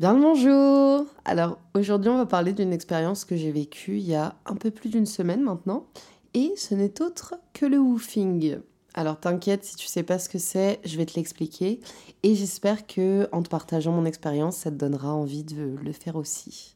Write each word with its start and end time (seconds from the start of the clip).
Bien 0.00 0.14
le 0.14 0.20
bonjour 0.20 1.06
Alors 1.24 1.56
aujourd'hui 1.74 2.10
on 2.10 2.16
va 2.16 2.26
parler 2.26 2.52
d'une 2.52 2.72
expérience 2.72 3.24
que 3.24 3.36
j'ai 3.36 3.52
vécue 3.52 3.98
il 3.98 4.08
y 4.08 4.16
a 4.16 4.34
un 4.44 4.56
peu 4.56 4.72
plus 4.72 4.88
d'une 4.88 5.06
semaine 5.06 5.40
maintenant 5.40 5.86
et 6.34 6.52
ce 6.56 6.74
n'est 6.74 7.00
autre 7.00 7.36
que 7.52 7.64
le 7.64 7.78
woofing. 7.78 8.56
Alors 8.94 9.20
t'inquiète 9.20 9.64
si 9.64 9.76
tu 9.76 9.86
sais 9.86 10.02
pas 10.02 10.18
ce 10.18 10.28
que 10.28 10.38
c'est, 10.38 10.80
je 10.84 10.96
vais 10.96 11.06
te 11.06 11.14
l'expliquer 11.14 11.78
et 12.24 12.34
j'espère 12.34 12.88
que 12.88 13.28
en 13.30 13.40
te 13.40 13.48
partageant 13.48 13.92
mon 13.92 14.04
expérience 14.04 14.56
ça 14.56 14.72
te 14.72 14.76
donnera 14.76 15.14
envie 15.14 15.44
de 15.44 15.76
le 15.80 15.92
faire 15.92 16.16
aussi. 16.16 16.74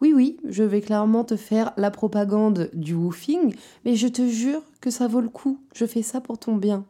Oui 0.00 0.12
oui, 0.14 0.36
je 0.48 0.62
vais 0.62 0.80
clairement 0.80 1.24
te 1.24 1.34
faire 1.34 1.72
la 1.76 1.90
propagande 1.90 2.70
du 2.72 2.94
woofing, 2.94 3.52
mais 3.84 3.96
je 3.96 4.06
te 4.06 4.28
jure 4.28 4.62
que 4.80 4.90
ça 4.90 5.08
vaut 5.08 5.20
le 5.20 5.28
coup. 5.28 5.58
Je 5.74 5.86
fais 5.86 6.02
ça 6.02 6.20
pour 6.20 6.38
ton 6.38 6.54
bien. 6.54 6.84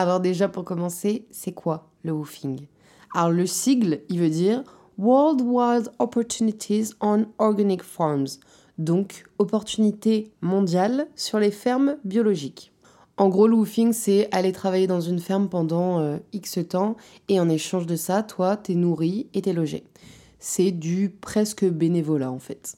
Alors 0.00 0.20
déjà 0.20 0.46
pour 0.46 0.64
commencer, 0.64 1.26
c'est 1.32 1.50
quoi 1.50 1.88
le 2.04 2.12
woofing? 2.12 2.68
Alors 3.16 3.32
le 3.32 3.46
sigle, 3.46 4.02
il 4.08 4.20
veut 4.20 4.30
dire 4.30 4.62
World 4.96 5.40
Wild 5.40 5.90
Opportunities 5.98 6.90
on 7.00 7.26
Organic 7.38 7.82
Farms, 7.82 8.28
donc 8.78 9.24
opportunités 9.38 10.30
mondiales 10.40 11.08
sur 11.16 11.40
les 11.40 11.50
fermes 11.50 11.96
biologiques. 12.04 12.70
En 13.16 13.28
gros, 13.28 13.48
le 13.48 13.56
woofing, 13.56 13.92
c'est 13.92 14.28
aller 14.30 14.52
travailler 14.52 14.86
dans 14.86 15.00
une 15.00 15.18
ferme 15.18 15.48
pendant 15.48 15.98
euh, 15.98 16.18
X 16.32 16.60
temps 16.68 16.94
et 17.28 17.40
en 17.40 17.48
échange 17.48 17.86
de 17.86 17.96
ça, 17.96 18.22
toi, 18.22 18.56
t'es 18.56 18.76
nourri 18.76 19.26
et 19.34 19.42
t'es 19.42 19.52
logé. 19.52 19.82
C'est 20.38 20.70
du 20.70 21.10
presque 21.10 21.64
bénévolat 21.64 22.30
en 22.30 22.38
fait. 22.38 22.76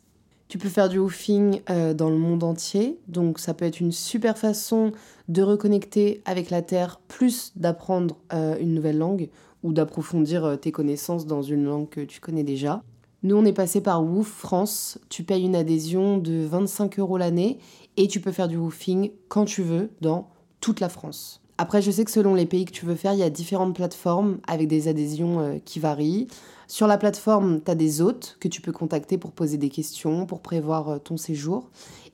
Tu 0.49 0.59
peux 0.59 0.69
faire 0.69 0.89
du 0.89 0.99
woofing 0.99 1.61
euh, 1.71 1.95
dans 1.95 2.11
le 2.11 2.17
monde 2.17 2.43
entier, 2.43 2.99
donc 3.07 3.39
ça 3.39 3.55
peut 3.55 3.67
être 3.67 3.79
une 3.79 3.93
super 3.93 4.37
façon 4.37 4.91
de 5.31 5.43
reconnecter 5.43 6.23
avec 6.25 6.51
la 6.51 6.61
Terre, 6.61 7.01
plus 7.07 7.53
d'apprendre 7.55 8.17
euh, 8.33 8.59
une 8.59 8.75
nouvelle 8.75 8.99
langue 8.99 9.31
ou 9.63 9.73
d'approfondir 9.73 10.45
euh, 10.45 10.57
tes 10.57 10.73
connaissances 10.73 11.25
dans 11.25 11.41
une 11.41 11.65
langue 11.65 11.89
que 11.89 12.01
tu 12.01 12.21
connais 12.21 12.43
déjà. 12.43 12.83
Nous, 13.23 13.37
on 13.37 13.45
est 13.45 13.53
passé 13.53 13.81
par 13.81 14.03
Woof 14.03 14.27
France. 14.27 14.99
Tu 15.09 15.23
payes 15.23 15.45
une 15.45 15.55
adhésion 15.55 16.19
de 16.19 16.45
25 16.45 16.99
euros 16.99 17.17
l'année 17.17 17.59
et 17.97 18.09
tu 18.09 18.21
peux 18.21 18.33
faire 18.33 18.49
du 18.49 18.57
woofing 18.57 19.13
quand 19.29 19.45
tu 19.45 19.63
veux 19.63 19.91
dans 20.01 20.31
toute 20.61 20.81
la 20.81 20.89
France. 20.89 21.41
Après, 21.59 21.81
je 21.81 21.91
sais 21.91 22.05
que 22.05 22.11
selon 22.11 22.35
les 22.35 22.47
pays 22.47 22.65
que 22.65 22.73
tu 22.73 22.87
veux 22.87 22.95
faire, 22.95 23.13
il 23.13 23.21
y 23.21 23.23
a 23.23 23.31
différentes 23.31 23.77
plateformes 23.77 24.39
avec 24.49 24.67
des 24.67 24.89
adhésions 24.89 25.61
qui 25.65 25.79
varient. 25.79 26.27
Sur 26.71 26.87
la 26.87 26.99
plateforme, 26.99 27.61
tu 27.61 27.69
as 27.69 27.75
des 27.75 28.01
hôtes 28.01 28.37
que 28.39 28.47
tu 28.47 28.61
peux 28.61 28.71
contacter 28.71 29.19
pour 29.19 29.33
poser 29.33 29.59
des 29.59 29.71
questions, 29.71 30.25
pour 30.25 30.41
prévoir 30.41 30.89
euh, 30.89 30.99
ton 30.99 31.17
séjour. 31.17 31.69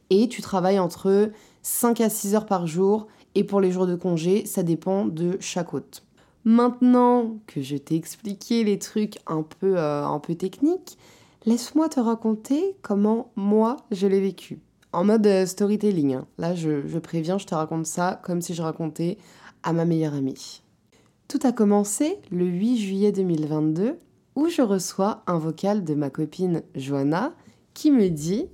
Et 0.09 0.28
tu 0.28 0.41
travailles 0.41 0.78
entre 0.78 1.31
5 1.67 2.00
à 2.00 2.09
6 2.09 2.36
heures 2.36 2.47
par 2.47 2.69
jour. 2.69 3.09
Et 3.34 3.42
pour 3.42 3.61
les 3.61 3.72
jours 3.72 3.89
de 3.89 3.97
congé, 3.97 4.47
ça 4.47 4.62
dépend 4.62 5.05
de 5.05 5.36
chaque 5.41 5.75
hôte. 5.75 6.05
Maintenant 6.45 7.38
que 7.49 7.60
je 7.60 7.77
t'ai 7.77 7.97
expliqué 7.97 8.62
les 8.62 8.78
trucs 8.78 9.19
un 9.27 9.43
peu, 9.43 9.77
euh, 9.77 10.06
un 10.06 10.21
peu 10.21 10.37
techniques, 10.37 10.97
laisse-moi 11.44 11.88
te 11.88 11.99
raconter 11.99 12.77
comment 12.82 13.32
moi 13.34 13.78
je 13.91 14.06
l'ai 14.06 14.21
vécu. 14.21 14.60
En 14.93 15.04
mode 15.04 15.27
euh, 15.27 15.44
storytelling. 15.44 16.15
Hein. 16.15 16.27
Là, 16.38 16.54
je, 16.54 16.99
préviens, 16.99 17.37
je 17.37 17.47
te 17.47 17.54
raconte 17.56 17.87
ça 17.87 18.21
comme 18.22 18.41
si 18.41 18.54
je 18.54 18.62
racontais 18.62 19.19
à 19.65 19.72
ma 19.72 19.84
meilleure 19.84 20.15
amie. 20.15 20.62
Tout 21.27 21.41
a 21.43 21.50
commencé 21.50 22.21
le 22.31 22.44
8 22.44 22.78
juillet 22.78 23.12
2022 23.12 23.98
où 24.37 24.48
je 24.48 24.62
reçois 24.62 25.25
un 25.27 25.38
vocal 25.38 25.83
de 25.83 25.94
ma 25.94 26.10
copine 26.10 26.62
Joanna 26.77 27.33
qui 27.75 27.91
me 27.91 28.09
dit 28.09 28.47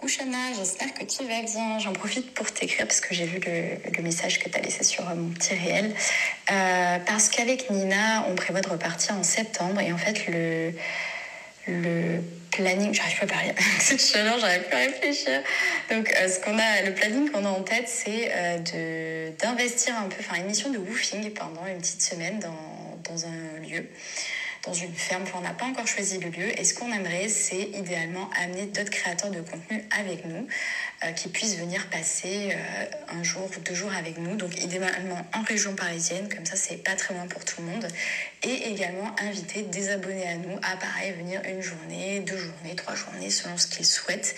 Coucou 0.00 0.12
j'espère 0.56 0.94
que 0.94 1.04
tu 1.04 1.24
vas 1.24 1.42
bien. 1.42 1.78
J'en 1.78 1.92
profite 1.92 2.32
pour 2.32 2.50
t'écrire 2.50 2.86
parce 2.86 3.02
que 3.02 3.14
j'ai 3.14 3.26
vu 3.26 3.38
le, 3.38 4.02
message 4.02 4.38
que 4.38 4.48
tu 4.48 4.56
as 4.56 4.62
laissé 4.62 4.82
sur 4.82 5.04
mon 5.04 5.28
petit 5.28 5.52
réel. 5.52 5.94
Euh, 6.50 6.98
parce 7.04 7.28
qu'avec 7.28 7.68
Nina, 7.68 8.24
on 8.30 8.34
prévoit 8.34 8.62
de 8.62 8.68
repartir 8.70 9.14
en 9.16 9.22
septembre 9.22 9.78
et 9.80 9.92
en 9.92 9.98
fait, 9.98 10.26
le, 10.28 10.72
le 11.68 12.22
planning, 12.50 12.94
j'arrive 12.94 13.18
pas 13.18 13.24
à 13.24 13.28
parler 13.28 13.54
cette 13.78 14.00
chaleur, 14.00 14.38
j'arrive 14.38 14.62
pas 14.70 14.76
à 14.76 14.80
réfléchir. 14.80 15.42
Donc, 15.90 16.10
euh, 16.10 16.28
ce 16.28 16.40
qu'on 16.40 16.58
a, 16.58 16.82
le 16.82 16.94
planning 16.94 17.30
qu'on 17.30 17.44
a 17.44 17.50
en 17.50 17.62
tête, 17.62 17.86
c'est 17.86 18.30
euh, 18.32 19.30
d'investir 19.38 19.94
un 19.98 20.08
peu, 20.08 20.16
enfin, 20.20 20.36
une 20.40 20.46
mission 20.46 20.70
de 20.70 20.78
woofing 20.78 21.30
pendant 21.34 21.66
une 21.66 21.78
petite 21.78 22.00
semaine 22.00 22.38
dans 22.38 23.26
un 23.26 23.68
lieu 23.68 23.86
dans 24.66 24.74
une 24.74 24.92
ferme. 24.94 25.24
on 25.34 25.40
n'a 25.40 25.54
pas 25.54 25.66
encore 25.66 25.86
choisi 25.86 26.18
le 26.18 26.30
lieu. 26.30 26.58
Et 26.58 26.64
ce 26.64 26.74
qu'on 26.74 26.92
aimerait, 26.92 27.28
c'est 27.28 27.62
idéalement 27.62 28.28
amener 28.42 28.66
d'autres 28.66 28.90
créateurs 28.90 29.30
de 29.30 29.40
contenu 29.40 29.84
avec 29.98 30.24
nous, 30.24 30.46
qui 31.16 31.28
puissent 31.28 31.56
venir 31.56 31.86
passer 31.88 32.50
euh, 32.52 32.84
un 33.08 33.22
jour 33.22 33.48
ou 33.56 33.60
deux 33.60 33.74
jours 33.74 33.92
avec 33.92 34.18
nous. 34.18 34.36
Donc 34.36 34.60
idéalement 34.62 35.26
en 35.34 35.42
région 35.42 35.74
parisienne, 35.74 36.28
comme 36.28 36.44
ça 36.44 36.56
c'est 36.56 36.76
pas 36.76 36.94
très 36.94 37.14
loin 37.14 37.26
pour 37.26 37.44
tout 37.44 37.62
le 37.62 37.68
monde. 37.68 37.86
Et 38.42 38.70
également 38.70 39.14
inviter 39.20 39.62
des 39.62 39.88
abonnés 39.88 40.28
à 40.28 40.36
nous 40.36 40.56
à 40.62 40.76
pareil 40.76 41.12
venir 41.12 41.40
une 41.48 41.62
journée, 41.62 42.20
deux 42.20 42.36
journées, 42.36 42.74
trois 42.76 42.94
journées 42.94 43.30
selon 43.30 43.56
ce 43.56 43.66
qu'ils 43.66 43.86
souhaitent. 43.86 44.34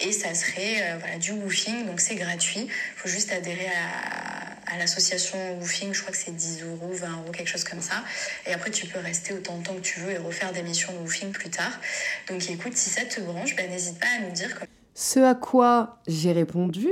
Et 0.00 0.12
ça 0.12 0.34
serait 0.34 0.82
euh, 0.82 0.96
voilà, 1.00 1.18
du 1.18 1.32
woofing, 1.32 1.86
donc 1.86 2.00
c'est 2.00 2.16
gratuit. 2.16 2.68
Faut 2.96 3.08
juste 3.08 3.32
adhérer 3.32 3.66
à 3.66 4.78
l'association 4.78 5.58
Woofing, 5.58 5.92
je 5.92 6.00
crois 6.00 6.12
que 6.12 6.18
c'est 6.18 6.34
10 6.34 6.62
euros, 6.62 6.92
20 6.92 7.08
euros, 7.18 7.30
quelque 7.32 7.48
chose 7.48 7.64
comme 7.64 7.80
ça. 7.80 8.02
Et 8.46 8.52
après, 8.52 8.70
tu 8.70 8.86
peux 8.86 8.98
rester 8.98 9.32
autant 9.32 9.58
de 9.58 9.64
temps 9.64 9.74
que 9.74 9.80
tu 9.80 10.00
veux 10.00 10.12
et 10.12 10.18
refaire 10.18 10.52
des 10.52 10.62
missions 10.62 10.92
de 10.92 10.98
Woofing 10.98 11.32
plus 11.32 11.50
tard. 11.50 11.80
Donc 12.28 12.48
écoute, 12.48 12.76
si 12.76 12.90
ça 12.90 13.04
te 13.04 13.20
branche, 13.20 13.54
ben, 13.56 13.70
n'hésite 13.70 13.98
pas 13.98 14.08
à 14.18 14.20
nous 14.20 14.30
dire. 14.30 14.50
Ce 14.94 15.18
à 15.18 15.34
quoi 15.34 15.98
j'ai 16.06 16.32
répondu. 16.32 16.88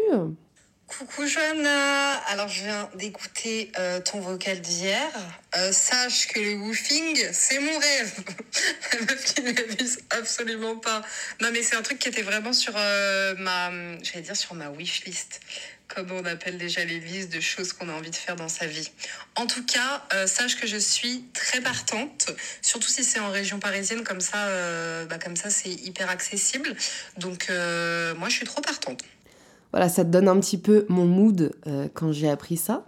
Coucou 0.89 1.27
Joanna, 1.27 2.17
alors 2.29 2.49
je 2.49 2.65
viens 2.65 2.91
d'écouter 2.97 3.73
euh, 3.79 4.01
ton 4.01 4.21
vocal 4.21 4.61
d'hier. 4.61 5.11
Euh, 5.57 5.73
sache 5.73 6.27
que 6.27 6.41
le 6.41 6.55
woofing, 6.57 7.17
c'est 7.33 7.61
mon 7.61 7.79
rêve. 7.79 8.25
La 8.93 9.01
meuf 9.01 9.25
qui 9.25 9.41
ne 9.41 9.53
m'abuse 9.53 10.01
absolument 10.11 10.77
pas. 10.77 11.01
Non 11.41 11.49
mais 11.53 11.63
c'est 11.63 11.77
un 11.77 11.83
truc 11.83 11.99
qui 11.99 12.09
était 12.09 12.23
vraiment 12.23 12.53
sur 12.53 12.75
euh, 12.77 13.35
ma, 13.39 13.71
j'allais 14.03 14.23
dire 14.23 14.37
sur 14.37 14.55
ma 14.55 14.69
wish 14.69 15.03
comme 15.95 16.11
on 16.13 16.25
appelle 16.25 16.59
déjà 16.59 16.85
les 16.85 17.01
listes 17.01 17.33
de 17.33 17.41
choses 17.41 17.73
qu'on 17.73 17.89
a 17.89 17.93
envie 17.93 18.11
de 18.11 18.17
faire 18.17 18.37
dans 18.37 18.49
sa 18.49 18.67
vie. 18.67 18.91
En 19.37 19.47
tout 19.47 19.65
cas, 19.65 20.03
euh, 20.15 20.27
sache 20.27 20.57
que 20.57 20.67
je 20.67 20.77
suis 20.77 21.25
très 21.35 21.61
partante, 21.61 22.31
surtout 22.63 22.89
si 22.89 23.05
c'est 23.05 23.21
en 23.21 23.31
région 23.31 23.59
parisienne, 23.59 24.03
comme 24.03 24.21
ça, 24.21 24.47
euh, 24.47 25.05
bah, 25.07 25.19
comme 25.19 25.37
ça 25.37 25.51
c'est 25.51 25.71
hyper 25.71 26.09
accessible. 26.09 26.75
Donc 27.19 27.49
euh, 27.51 28.15
moi, 28.15 28.29
je 28.29 28.37
suis 28.37 28.47
trop 28.47 28.61
partante. 28.61 29.03
Voilà, 29.73 29.89
ça 29.89 30.05
te 30.05 30.11
donne 30.11 30.29
un 30.29 30.39
petit 30.41 30.59
peu 30.59 30.85
mon 30.89 31.07
mood 31.07 31.53
quand 31.95 32.13
j'ai 32.13 32.29
appris 32.29 32.59
ça. 32.59 32.85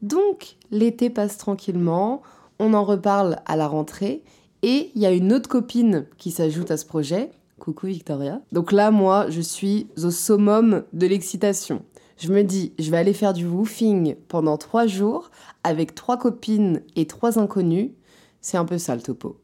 Donc, 0.00 0.56
l'été 0.70 1.10
passe 1.10 1.36
tranquillement, 1.36 2.22
on 2.58 2.72
en 2.72 2.84
reparle 2.84 3.40
à 3.44 3.56
la 3.56 3.66
rentrée, 3.66 4.22
et 4.62 4.90
il 4.94 5.02
y 5.02 5.06
a 5.06 5.10
une 5.10 5.34
autre 5.34 5.50
copine 5.50 6.06
qui 6.16 6.30
s'ajoute 6.30 6.70
à 6.70 6.78
ce 6.78 6.86
projet. 6.86 7.30
Coucou 7.58 7.86
Victoria. 7.86 8.40
Donc 8.52 8.72
là, 8.72 8.90
moi, 8.90 9.26
je 9.28 9.42
suis 9.42 9.86
au 10.02 10.10
summum 10.10 10.84
de 10.94 11.06
l'excitation. 11.06 11.82
Je 12.16 12.32
me 12.32 12.42
dis, 12.42 12.72
je 12.78 12.90
vais 12.90 12.96
aller 12.96 13.12
faire 13.12 13.32
du 13.32 13.46
woofing 13.46 14.14
pendant 14.28 14.56
trois 14.56 14.86
jours 14.86 15.30
avec 15.64 15.94
trois 15.94 16.16
copines 16.16 16.82
et 16.96 17.06
trois 17.06 17.38
inconnus. 17.38 17.90
C'est 18.40 18.56
un 18.56 18.64
peu 18.64 18.78
ça 18.78 18.94
le 18.94 19.02
topo. 19.02 19.40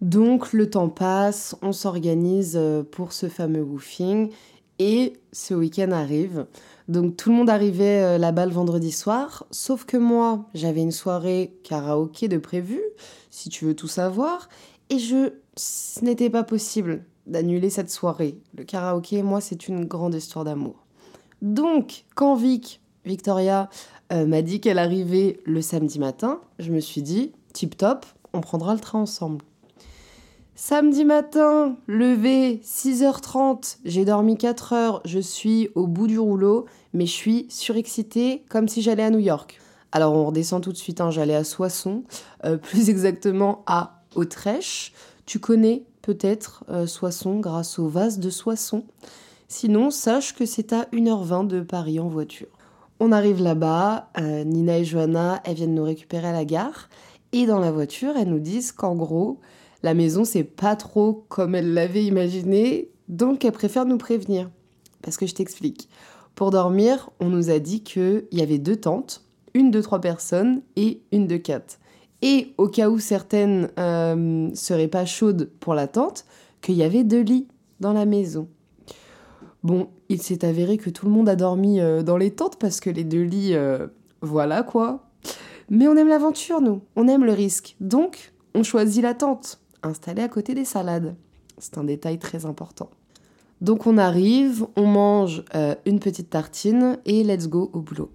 Donc 0.00 0.52
le 0.52 0.70
temps 0.70 0.88
passe, 0.88 1.56
on 1.60 1.72
s'organise 1.72 2.54
euh, 2.56 2.84
pour 2.84 3.12
ce 3.12 3.28
fameux 3.28 3.62
woofing 3.62 4.30
et 4.78 5.14
ce 5.32 5.54
week-end 5.54 5.90
arrive. 5.90 6.46
Donc 6.86 7.16
tout 7.16 7.30
le 7.30 7.36
monde 7.36 7.50
arrivait 7.50 8.02
euh, 8.02 8.18
là-bas 8.18 8.46
le 8.46 8.52
vendredi 8.52 8.92
soir, 8.92 9.46
sauf 9.50 9.84
que 9.84 9.96
moi, 9.96 10.46
j'avais 10.54 10.82
une 10.82 10.92
soirée 10.92 11.58
karaoké 11.64 12.28
de 12.28 12.38
prévu, 12.38 12.80
si 13.30 13.48
tu 13.48 13.64
veux 13.64 13.74
tout 13.74 13.88
savoir, 13.88 14.48
et 14.88 14.98
je 14.98 15.32
ce 15.56 16.04
n'était 16.04 16.30
pas 16.30 16.44
possible 16.44 17.04
d'annuler 17.26 17.68
cette 17.68 17.90
soirée. 17.90 18.38
Le 18.56 18.62
karaoké, 18.62 19.22
moi, 19.22 19.40
c'est 19.40 19.66
une 19.66 19.84
grande 19.84 20.14
histoire 20.14 20.44
d'amour. 20.44 20.86
Donc, 21.42 22.04
quand 22.14 22.34
Vic, 22.34 22.80
Victoria, 23.04 23.68
euh, 24.12 24.26
m'a 24.26 24.42
dit 24.42 24.60
qu'elle 24.60 24.78
arrivait 24.78 25.40
le 25.44 25.60
samedi 25.62 25.98
matin, 25.98 26.40
je 26.58 26.72
me 26.72 26.80
suis 26.80 27.02
dit, 27.02 27.32
tip 27.52 27.76
top, 27.76 28.06
on 28.32 28.40
prendra 28.40 28.74
le 28.74 28.80
train 28.80 29.00
ensemble. 29.00 29.44
Samedi 30.60 31.04
matin, 31.04 31.76
levé, 31.86 32.60
6h30, 32.64 33.78
j'ai 33.84 34.04
dormi 34.04 34.36
4 34.36 34.72
heures, 34.72 35.00
je 35.04 35.20
suis 35.20 35.68
au 35.76 35.86
bout 35.86 36.08
du 36.08 36.18
rouleau, 36.18 36.66
mais 36.92 37.06
je 37.06 37.12
suis 37.12 37.46
surexcitée 37.48 38.42
comme 38.48 38.66
si 38.66 38.82
j'allais 38.82 39.04
à 39.04 39.10
New 39.10 39.20
York. 39.20 39.60
Alors 39.92 40.14
on 40.14 40.26
redescend 40.26 40.62
tout 40.62 40.72
de 40.72 40.76
suite, 40.76 41.00
hein, 41.00 41.10
j'allais 41.12 41.36
à 41.36 41.44
Soissons, 41.44 42.02
euh, 42.44 42.56
plus 42.58 42.90
exactement 42.90 43.62
à 43.66 44.02
Autrèche. 44.16 44.92
Tu 45.26 45.38
connais 45.38 45.84
peut-être 46.02 46.64
euh, 46.70 46.86
Soissons 46.86 47.38
grâce 47.38 47.78
au 47.78 47.86
vase 47.86 48.18
de 48.18 48.28
Soissons. 48.28 48.84
Sinon, 49.50 49.90
sache 49.90 50.34
que 50.34 50.44
c'est 50.44 50.74
à 50.74 50.82
1h20 50.92 51.46
de 51.46 51.60
Paris 51.62 51.98
en 51.98 52.08
voiture. 52.08 52.48
On 53.00 53.12
arrive 53.12 53.42
là-bas, 53.42 54.10
euh, 54.20 54.44
Nina 54.44 54.78
et 54.78 54.84
Johanna, 54.84 55.40
elles 55.44 55.54
viennent 55.54 55.74
nous 55.74 55.84
récupérer 55.84 56.28
à 56.28 56.32
la 56.32 56.44
gare, 56.44 56.90
et 57.32 57.46
dans 57.46 57.58
la 57.58 57.72
voiture, 57.72 58.12
elles 58.18 58.28
nous 58.28 58.40
disent 58.40 58.72
qu'en 58.72 58.94
gros, 58.94 59.40
la 59.82 59.94
maison, 59.94 60.24
c'est 60.24 60.44
pas 60.44 60.76
trop 60.76 61.24
comme 61.28 61.54
elle 61.54 61.72
l'avait 61.72 62.04
imaginé, 62.04 62.90
donc 63.08 63.42
elle 63.46 63.52
préfère 63.52 63.86
nous 63.86 63.96
prévenir. 63.96 64.50
Parce 65.00 65.16
que 65.16 65.26
je 65.26 65.34
t'explique. 65.34 65.88
Pour 66.34 66.50
dormir, 66.50 67.08
on 67.18 67.30
nous 67.30 67.48
a 67.48 67.58
dit 67.58 67.82
qu'il 67.82 68.26
y 68.30 68.42
avait 68.42 68.58
deux 68.58 68.76
tentes, 68.76 69.24
une 69.54 69.70
de 69.70 69.80
trois 69.80 70.00
personnes 70.00 70.60
et 70.76 71.00
une 71.10 71.26
de 71.26 71.38
quatre. 71.38 71.78
Et 72.20 72.52
au 72.58 72.68
cas 72.68 72.90
où 72.90 72.98
certaines 72.98 73.70
euh, 73.78 74.50
seraient 74.54 74.88
pas 74.88 75.06
chaudes 75.06 75.50
pour 75.58 75.74
la 75.74 75.86
tente, 75.86 76.26
qu'il 76.60 76.74
y 76.74 76.82
avait 76.82 77.04
deux 77.04 77.22
lits 77.22 77.48
dans 77.80 77.94
la 77.94 78.04
maison. 78.04 78.46
Bon, 79.64 79.88
il 80.08 80.22
s'est 80.22 80.44
avéré 80.44 80.78
que 80.78 80.88
tout 80.88 81.06
le 81.06 81.12
monde 81.12 81.28
a 81.28 81.34
dormi 81.34 81.80
euh, 81.80 82.02
dans 82.02 82.16
les 82.16 82.30
tentes 82.30 82.58
parce 82.58 82.78
que 82.80 82.90
les 82.90 83.04
deux 83.04 83.22
lits, 83.22 83.54
euh, 83.54 83.88
voilà 84.22 84.62
quoi. 84.62 85.04
Mais 85.68 85.88
on 85.88 85.96
aime 85.96 86.08
l'aventure, 86.08 86.60
nous. 86.60 86.82
On 86.96 87.08
aime 87.08 87.24
le 87.24 87.32
risque. 87.32 87.74
Donc, 87.80 88.32
on 88.54 88.62
choisit 88.62 89.02
la 89.02 89.14
tente 89.14 89.60
installé 89.82 90.22
à 90.22 90.28
côté 90.28 90.54
des 90.54 90.64
salades. 90.64 91.16
C'est 91.58 91.76
un 91.76 91.84
détail 91.84 92.18
très 92.18 92.46
important. 92.46 92.88
Donc 93.60 93.88
on 93.88 93.98
arrive, 93.98 94.64
on 94.76 94.86
mange 94.86 95.42
euh, 95.56 95.74
une 95.84 95.98
petite 95.98 96.30
tartine 96.30 96.98
et 97.04 97.24
let's 97.24 97.48
go 97.48 97.70
au 97.72 97.80
boulot. 97.80 98.12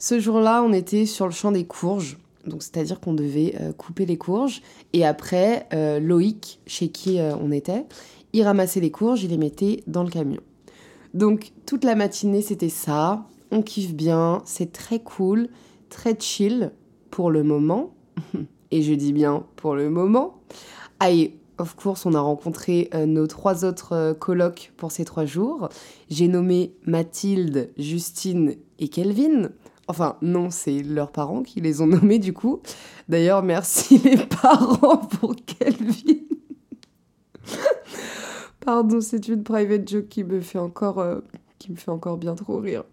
Ce 0.00 0.18
jour-là, 0.18 0.64
on 0.64 0.72
était 0.72 1.06
sur 1.06 1.26
le 1.26 1.32
champ 1.32 1.52
des 1.52 1.64
courges, 1.64 2.18
donc 2.44 2.64
c'est-à-dire 2.64 2.98
qu'on 2.98 3.14
devait 3.14 3.54
couper 3.78 4.04
les 4.04 4.18
courges 4.18 4.60
et 4.92 5.06
après 5.06 5.68
Loïc, 6.00 6.60
chez 6.66 6.88
qui 6.88 7.20
on 7.20 7.52
était, 7.52 7.86
il 8.32 8.42
ramassait 8.42 8.80
les 8.80 8.90
courges, 8.90 9.22
il 9.22 9.30
les 9.30 9.38
mettait 9.38 9.84
dans 9.86 10.02
le 10.02 10.10
camion. 10.10 10.40
Donc 11.14 11.52
toute 11.64 11.84
la 11.84 11.94
matinée, 11.94 12.42
c'était 12.42 12.68
ça. 12.68 13.24
On 13.50 13.62
kiffe 13.62 13.94
bien, 13.94 14.42
c'est 14.44 14.72
très 14.72 14.98
cool, 14.98 15.48
très 15.88 16.18
chill 16.18 16.72
pour 17.10 17.30
le 17.30 17.44
moment. 17.44 17.94
et 18.72 18.82
je 18.82 18.92
dis 18.92 19.12
bien 19.12 19.46
pour 19.56 19.76
le 19.76 19.88
moment. 19.88 20.40
Ah, 20.98 21.10
of 21.58 21.76
course, 21.76 22.04
on 22.04 22.14
a 22.14 22.20
rencontré 22.20 22.90
euh, 22.94 23.06
nos 23.06 23.28
trois 23.28 23.64
autres 23.64 23.92
euh, 23.92 24.14
colocs 24.14 24.72
pour 24.76 24.90
ces 24.90 25.04
trois 25.04 25.24
jours. 25.24 25.68
J'ai 26.10 26.26
nommé 26.26 26.74
Mathilde, 26.84 27.70
Justine 27.78 28.56
et 28.80 28.88
Kelvin. 28.88 29.50
Enfin, 29.86 30.16
non, 30.22 30.50
c'est 30.50 30.82
leurs 30.82 31.12
parents 31.12 31.42
qui 31.42 31.60
les 31.60 31.80
ont 31.80 31.86
nommés 31.86 32.18
du 32.18 32.32
coup. 32.32 32.60
D'ailleurs, 33.08 33.42
merci 33.44 33.98
les 34.04 34.16
parents 34.16 34.96
pour 34.96 35.36
Kelvin. 35.36 36.33
Pardon, 38.64 39.00
c'est 39.00 39.28
une 39.28 39.42
private 39.42 39.88
joke 39.88 40.08
qui 40.08 40.24
me 40.24 40.40
fait 40.40 40.58
encore, 40.58 40.98
euh, 40.98 41.20
qui 41.58 41.70
me 41.70 41.76
fait 41.76 41.90
encore 41.90 42.16
bien 42.16 42.34
trop 42.34 42.58
rire. 42.58 42.84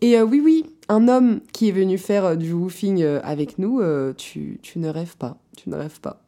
Et 0.00 0.20
oui, 0.20 0.40
oui, 0.44 0.66
un 0.88 1.08
homme 1.08 1.40
qui 1.52 1.68
est 1.68 1.72
venu 1.72 1.96
faire 1.96 2.36
du 2.36 2.52
woofing 2.52 3.02
avec 3.02 3.58
nous, 3.58 3.80
tu, 4.16 4.60
tu 4.62 4.78
ne 4.78 4.88
rêves 4.88 5.16
pas, 5.16 5.38
tu 5.56 5.70
ne 5.70 5.76
rêves 5.76 6.00
pas. 6.00 6.26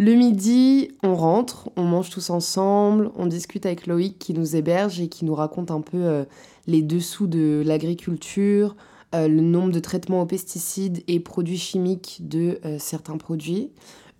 Le 0.00 0.14
midi, 0.14 0.92
on 1.02 1.16
rentre, 1.16 1.70
on 1.76 1.82
mange 1.82 2.08
tous 2.08 2.30
ensemble, 2.30 3.10
on 3.16 3.26
discute 3.26 3.66
avec 3.66 3.88
Loïc 3.88 4.16
qui 4.16 4.32
nous 4.32 4.54
héberge 4.54 5.00
et 5.00 5.08
qui 5.08 5.24
nous 5.24 5.34
raconte 5.34 5.72
un 5.72 5.80
peu 5.80 5.96
euh, 5.96 6.24
les 6.68 6.82
dessous 6.82 7.26
de 7.26 7.64
l'agriculture, 7.66 8.76
euh, 9.16 9.26
le 9.26 9.40
nombre 9.40 9.72
de 9.72 9.80
traitements 9.80 10.22
aux 10.22 10.26
pesticides 10.26 11.02
et 11.08 11.18
produits 11.18 11.58
chimiques 11.58 12.20
de 12.20 12.60
euh, 12.64 12.76
certains 12.78 13.16
produits. 13.16 13.72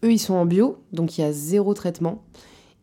Eux, 0.02 0.10
ils 0.10 0.18
sont 0.18 0.34
en 0.34 0.46
bio, 0.46 0.78
donc 0.92 1.16
il 1.16 1.20
y 1.20 1.24
a 1.24 1.32
zéro 1.32 1.74
traitement. 1.74 2.24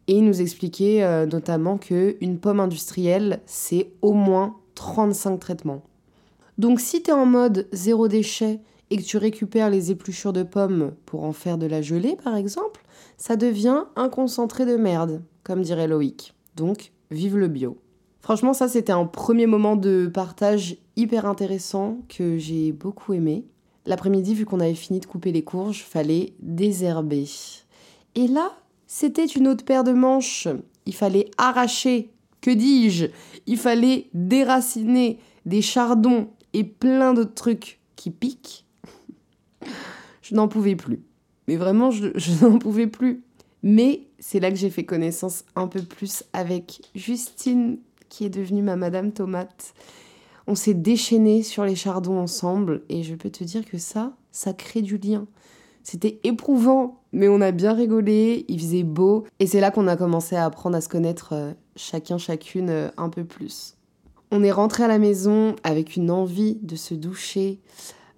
Et 0.07 0.17
il 0.17 0.25
nous 0.25 0.41
expliquait 0.41 1.25
notamment 1.25 1.77
qu'une 1.77 2.37
pomme 2.39 2.59
industrielle, 2.59 3.41
c'est 3.45 3.91
au 4.01 4.13
moins 4.13 4.57
35 4.75 5.39
traitements. 5.39 5.81
Donc 6.57 6.79
si 6.79 7.01
tu 7.01 7.11
en 7.11 7.25
mode 7.25 7.67
zéro 7.71 8.07
déchet 8.07 8.59
et 8.91 8.97
que 8.97 9.01
tu 9.01 9.17
récupères 9.17 9.69
les 9.69 9.91
épluchures 9.91 10.33
de 10.33 10.43
pommes 10.43 10.93
pour 11.05 11.23
en 11.23 11.33
faire 11.33 11.57
de 11.57 11.65
la 11.65 11.81
gelée, 11.81 12.17
par 12.23 12.35
exemple, 12.35 12.83
ça 13.17 13.35
devient 13.35 13.85
un 13.95 14.09
concentré 14.09 14.65
de 14.65 14.75
merde, 14.75 15.23
comme 15.43 15.63
dirait 15.63 15.87
Loïc. 15.87 16.33
Donc, 16.55 16.91
vive 17.09 17.37
le 17.37 17.47
bio. 17.47 17.77
Franchement, 18.21 18.53
ça, 18.53 18.67
c'était 18.67 18.91
un 18.91 19.05
premier 19.05 19.47
moment 19.47 19.75
de 19.75 20.09
partage 20.13 20.77
hyper 20.95 21.25
intéressant 21.25 21.97
que 22.09 22.37
j'ai 22.37 22.71
beaucoup 22.71 23.13
aimé. 23.13 23.45
L'après-midi, 23.85 24.33
vu 24.33 24.45
qu'on 24.45 24.59
avait 24.59 24.73
fini 24.73 24.99
de 24.99 25.05
couper 25.05 25.31
les 25.31 25.43
courges, 25.43 25.83
fallait 25.83 26.33
désherber. 26.39 27.25
Et 28.15 28.27
là, 28.27 28.51
c'était 28.87 29.25
une 29.25 29.47
autre 29.47 29.65
paire 29.65 29.83
de 29.83 29.91
manches. 29.91 30.47
Il 30.85 30.95
fallait 30.95 31.31
arracher, 31.37 32.11
que 32.41 32.51
dis-je 32.51 33.07
Il 33.47 33.57
fallait 33.57 34.07
déraciner 34.13 35.19
des 35.45 35.61
chardons 35.61 36.29
et 36.53 36.63
plein 36.63 37.13
d'autres 37.13 37.33
trucs 37.33 37.79
qui 37.95 38.11
piquent. 38.11 38.65
Je 40.21 40.35
n'en 40.35 40.47
pouvais 40.47 40.75
plus. 40.75 41.01
Mais 41.47 41.55
vraiment, 41.55 41.91
je, 41.91 42.07
n'en 42.41 42.57
pouvais 42.57 42.87
plus. 42.87 43.23
Mais 43.63 44.07
c'est 44.19 44.39
là 44.39 44.51
que 44.51 44.57
j'ai 44.57 44.69
fait 44.69 44.85
connaissance 44.85 45.43
un 45.55 45.67
peu 45.67 45.81
plus 45.81 46.23
avec 46.33 46.81
Justine, 46.93 47.79
qui 48.09 48.25
est 48.25 48.29
devenue 48.29 48.61
ma 48.61 48.75
Madame 48.75 49.11
Tomate. 49.11 49.73
On 50.47 50.55
s'est 50.55 50.75
déchaîné 50.75 51.41
sur 51.41 51.65
les 51.65 51.75
chardons 51.75 52.19
ensemble 52.19 52.83
et 52.89 53.01
je 53.01 53.15
peux 53.15 53.31
te 53.31 53.43
dire 53.43 53.65
que 53.65 53.79
ça, 53.79 54.13
ça 54.31 54.53
crée 54.53 54.83
du 54.83 54.97
lien. 54.97 55.25
C'était 55.85 56.19
éprouvant, 56.23 57.03
mais 57.13 57.27
on 57.27 57.41
a 57.41 57.51
bien 57.51 57.73
rigolé, 57.73 58.43
il 58.47 58.59
faisait 58.59 58.81
beau 58.81 59.23
et 59.39 59.45
c'est 59.45 59.59
là 59.59 59.69
qu'on 59.69 59.87
a 59.87 59.95
commencé 59.95 60.35
à 60.35 60.43
apprendre 60.43 60.75
à 60.75 60.81
se 60.81 60.89
connaître 60.89 61.33
euh, 61.33 61.53
chacun 61.75 62.17
chacune 62.17 62.71
euh, 62.71 62.89
un 62.97 63.09
peu 63.09 63.23
plus. 63.23 63.75
On 64.31 64.43
est 64.43 64.51
rentré 64.51 64.83
à 64.83 64.87
la 64.87 64.97
maison 64.97 65.55
avec 65.63 65.95
une 65.95 66.09
envie 66.09 66.57
de 66.63 66.75
se 66.75 66.95
doucher 66.95 67.59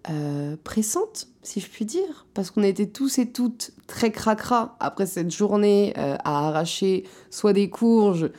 euh, 0.09 0.55
pressante 0.63 1.27
si 1.43 1.59
je 1.59 1.69
puis 1.69 1.83
dire, 1.83 2.25
parce 2.33 2.51
qu'on 2.51 2.63
était 2.63 2.87
tous 2.87 3.19
et 3.19 3.33
toutes 3.33 3.71
très 3.85 4.13
cracra 4.13 4.77
après 4.79 5.05
cette 5.05 5.31
journée 5.31 5.93
à 5.95 6.47
arracher 6.47 7.03
soit 7.29 7.53
des 7.53 7.69
courges, 7.69 8.29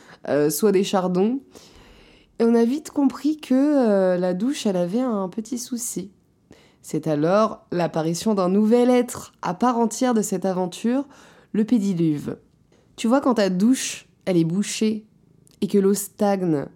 soit 0.51 0.73
des 0.73 0.85
chardons. 0.85 1.41
Et 2.39 2.45
on 2.45 2.55
a 2.55 2.65
vite 2.65 2.91
compris 2.91 3.39
que 3.39 4.19
la 4.19 4.35
douche, 4.35 4.67
elle 4.67 4.77
avait 4.77 5.01
un 5.01 5.31
petit 5.31 5.57
souci. 5.57 6.11
C'est 6.83 7.07
alors 7.07 7.67
l'apparition 7.71 8.35
d'un 8.35 8.49
nouvel 8.49 8.91
être 8.91 9.33
à 9.43 9.55
part 9.55 9.79
entière 9.79 10.15
de 10.15 10.23
cette 10.23 10.45
aventure, 10.45 11.05
le 11.53 11.65
pédiluve. 11.65 12.39
Tu 12.97 13.09
vois, 13.09 13.21
quand 13.21 13.35
ta 13.35 13.51
douche, 13.51 14.09
elle 14.25 14.37
est 14.37 14.45
bouchée 14.45 15.05
et 15.61 15.67
que 15.67 15.79
l'eau 15.79 15.95
stagne, 15.95 16.67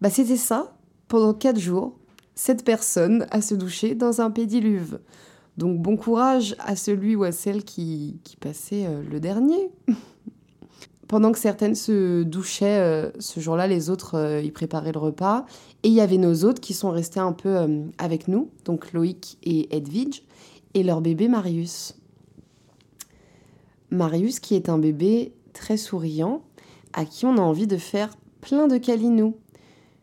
bah 0.00 0.10
c'était 0.10 0.36
ça, 0.36 0.76
pendant 1.08 1.34
quatre 1.34 1.58
jours, 1.58 1.96
cette 2.34 2.64
personne 2.64 3.26
à 3.30 3.40
se 3.40 3.54
doucher 3.54 3.94
dans 3.94 4.20
un 4.20 4.30
pédiluve. 4.30 4.98
Donc 5.56 5.80
bon 5.80 5.96
courage 5.96 6.56
à 6.58 6.74
celui 6.74 7.14
ou 7.14 7.24
à 7.24 7.32
celle 7.32 7.64
qui, 7.64 8.20
passait 8.40 8.86
euh, 8.86 9.02
le 9.08 9.20
dernier. 9.20 9.70
Pendant 11.08 11.32
que 11.32 11.38
certaines 11.38 11.74
se 11.74 12.22
douchaient 12.22 12.80
euh, 12.80 13.10
ce 13.20 13.38
jour-là, 13.38 13.66
les 13.66 13.90
autres 13.90 14.16
euh, 14.16 14.40
y 14.40 14.50
préparaient 14.50 14.92
le 14.92 14.98
repas. 14.98 15.46
Et 15.84 15.88
il 15.88 15.94
y 15.94 16.00
avait 16.00 16.16
nos 16.16 16.44
autres 16.44 16.62
qui 16.62 16.72
sont 16.72 16.90
restés 16.90 17.20
un 17.20 17.32
peu 17.32 17.58
avec 17.98 18.26
nous, 18.26 18.50
donc 18.64 18.94
Loïc 18.94 19.36
et 19.42 19.76
Edwige, 19.76 20.22
et 20.72 20.82
leur 20.82 21.02
bébé 21.02 21.28
Marius. 21.28 21.94
Marius 23.90 24.40
qui 24.40 24.54
est 24.54 24.70
un 24.70 24.78
bébé 24.78 25.34
très 25.52 25.76
souriant, 25.76 26.42
à 26.94 27.04
qui 27.04 27.26
on 27.26 27.36
a 27.36 27.42
envie 27.42 27.66
de 27.66 27.76
faire 27.76 28.16
plein 28.40 28.66
de 28.66 28.78
câlinous, 28.78 29.36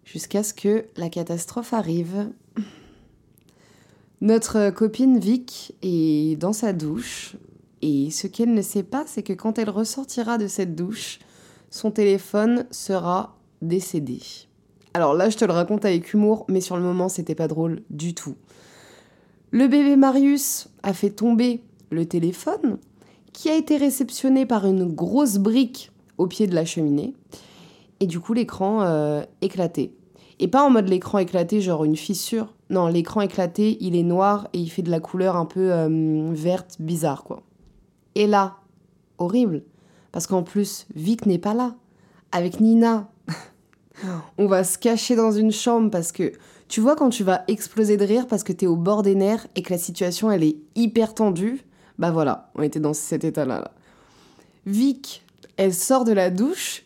jusqu'à 0.05 0.43
ce 0.43 0.53
que 0.53 0.85
la 0.97 1.09
catastrophe 1.09 1.73
arrive. 1.73 2.29
Notre 4.21 4.69
copine 4.69 5.17
Vic 5.17 5.73
est 5.81 6.39
dans 6.39 6.53
sa 6.53 6.73
douche 6.73 7.35
et 7.81 8.11
ce 8.11 8.27
qu'elle 8.27 8.53
ne 8.53 8.61
sait 8.61 8.83
pas, 8.83 9.05
c'est 9.07 9.23
que 9.23 9.33
quand 9.33 9.57
elle 9.57 9.71
ressortira 9.71 10.38
de 10.38 10.45
cette 10.45 10.75
douche, 10.75 11.17
son 11.71 11.89
téléphone 11.89 12.67
sera 12.69 13.35
décédé. 13.63 14.19
Alors 14.93 15.13
là, 15.13 15.29
je 15.29 15.38
te 15.38 15.45
le 15.45 15.53
raconte 15.53 15.86
avec 15.86 16.13
humour, 16.13 16.45
mais 16.50 16.62
sur 16.62 16.75
le 16.75 16.83
moment, 16.83 17.10
c'était 17.10 17.36
pas 17.36 17.48
drôle 17.48 17.81
du 17.89 18.13
tout. 18.13 18.36
Le 19.51 19.67
bébé 19.67 19.95
Marius 19.95 20.69
a 20.83 20.93
fait 20.93 21.10
tomber 21.10 21.63
le 21.89 22.05
téléphone, 22.05 22.77
qui 23.33 23.50
a 23.50 23.55
été 23.55 23.77
réceptionné 23.77 24.45
par 24.45 24.65
une 24.65 24.86
grosse 24.86 25.38
brique 25.38 25.91
au 26.17 26.27
pied 26.27 26.48
de 26.48 26.55
la 26.55 26.65
cheminée, 26.65 27.13
et 28.00 28.07
du 28.07 28.19
coup, 28.19 28.33
l'écran 28.33 28.81
euh, 28.81 29.24
éclaté. 29.41 29.95
Et 30.39 30.48
pas 30.48 30.63
en 30.63 30.69
mode 30.69 30.89
l'écran 30.89 31.19
éclaté, 31.19 31.62
genre 31.62 31.83
une 31.86 31.95
fissure, 31.95 32.48
non, 32.71 32.88
l'écran 32.88 33.19
éclaté, 33.19 33.77
il 33.81 33.98
est 33.98 34.03
noir 34.03 34.48
et 34.53 34.60
il 34.60 34.69
fait 34.69 34.81
de 34.81 34.89
la 34.89 35.01
couleur 35.01 35.36
un 35.36 35.45
peu 35.45 35.74
euh, 35.74 36.31
verte, 36.31 36.77
bizarre, 36.79 37.25
quoi. 37.25 37.43
Et 38.15 38.27
là, 38.27 38.55
horrible. 39.17 39.63
Parce 40.13 40.25
qu'en 40.25 40.41
plus, 40.41 40.88
Vic 40.95 41.25
n'est 41.25 41.38
pas 41.38 41.53
là. 41.53 41.75
Avec 42.31 42.62
Nina, 42.62 43.10
on 44.38 44.48
va 44.48 44.63
se 44.63 44.77
cacher 44.77 45.15
dans 45.15 45.31
une 45.31 45.51
chambre 45.51 45.89
parce 45.91 46.12
que 46.12 46.31
tu 46.67 46.79
vois 46.79 46.95
quand 46.95 47.10
tu 47.10 47.24
vas 47.24 47.43
exploser 47.48 47.98
de 47.98 48.05
rire 48.05 48.27
parce 48.27 48.43
que 48.43 48.53
t'es 48.53 48.67
au 48.67 48.75
bord 48.75 49.03
des 49.03 49.15
nerfs 49.15 49.48
et 49.55 49.62
que 49.62 49.71
la 49.71 49.77
situation 49.77 50.31
elle 50.31 50.43
est 50.43 50.57
hyper 50.75 51.13
tendue, 51.13 51.65
bah 52.00 52.12
voilà, 52.12 52.50
on 52.55 52.62
était 52.62 52.79
dans 52.79 52.93
cet 52.93 53.24
état-là. 53.24 53.60
Là. 53.60 53.71
Vic, 54.65 55.24
elle 55.57 55.74
sort 55.74 56.05
de 56.05 56.13
la 56.13 56.29
douche, 56.29 56.83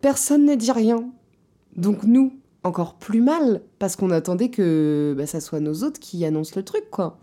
personne 0.00 0.44
ne 0.44 0.54
dit 0.54 0.72
rien. 0.72 1.10
Donc 1.76 2.04
nous, 2.04 2.32
encore 2.64 2.94
plus 2.94 3.20
mal, 3.20 3.60
parce 3.78 3.96
qu'on 3.96 4.10
attendait 4.10 4.50
que 4.50 5.14
bah, 5.16 5.26
ça 5.26 5.40
soit 5.40 5.60
nos 5.60 5.82
autres 5.82 6.00
qui 6.00 6.24
annoncent 6.24 6.54
le 6.56 6.64
truc, 6.64 6.90
quoi. 6.90 7.18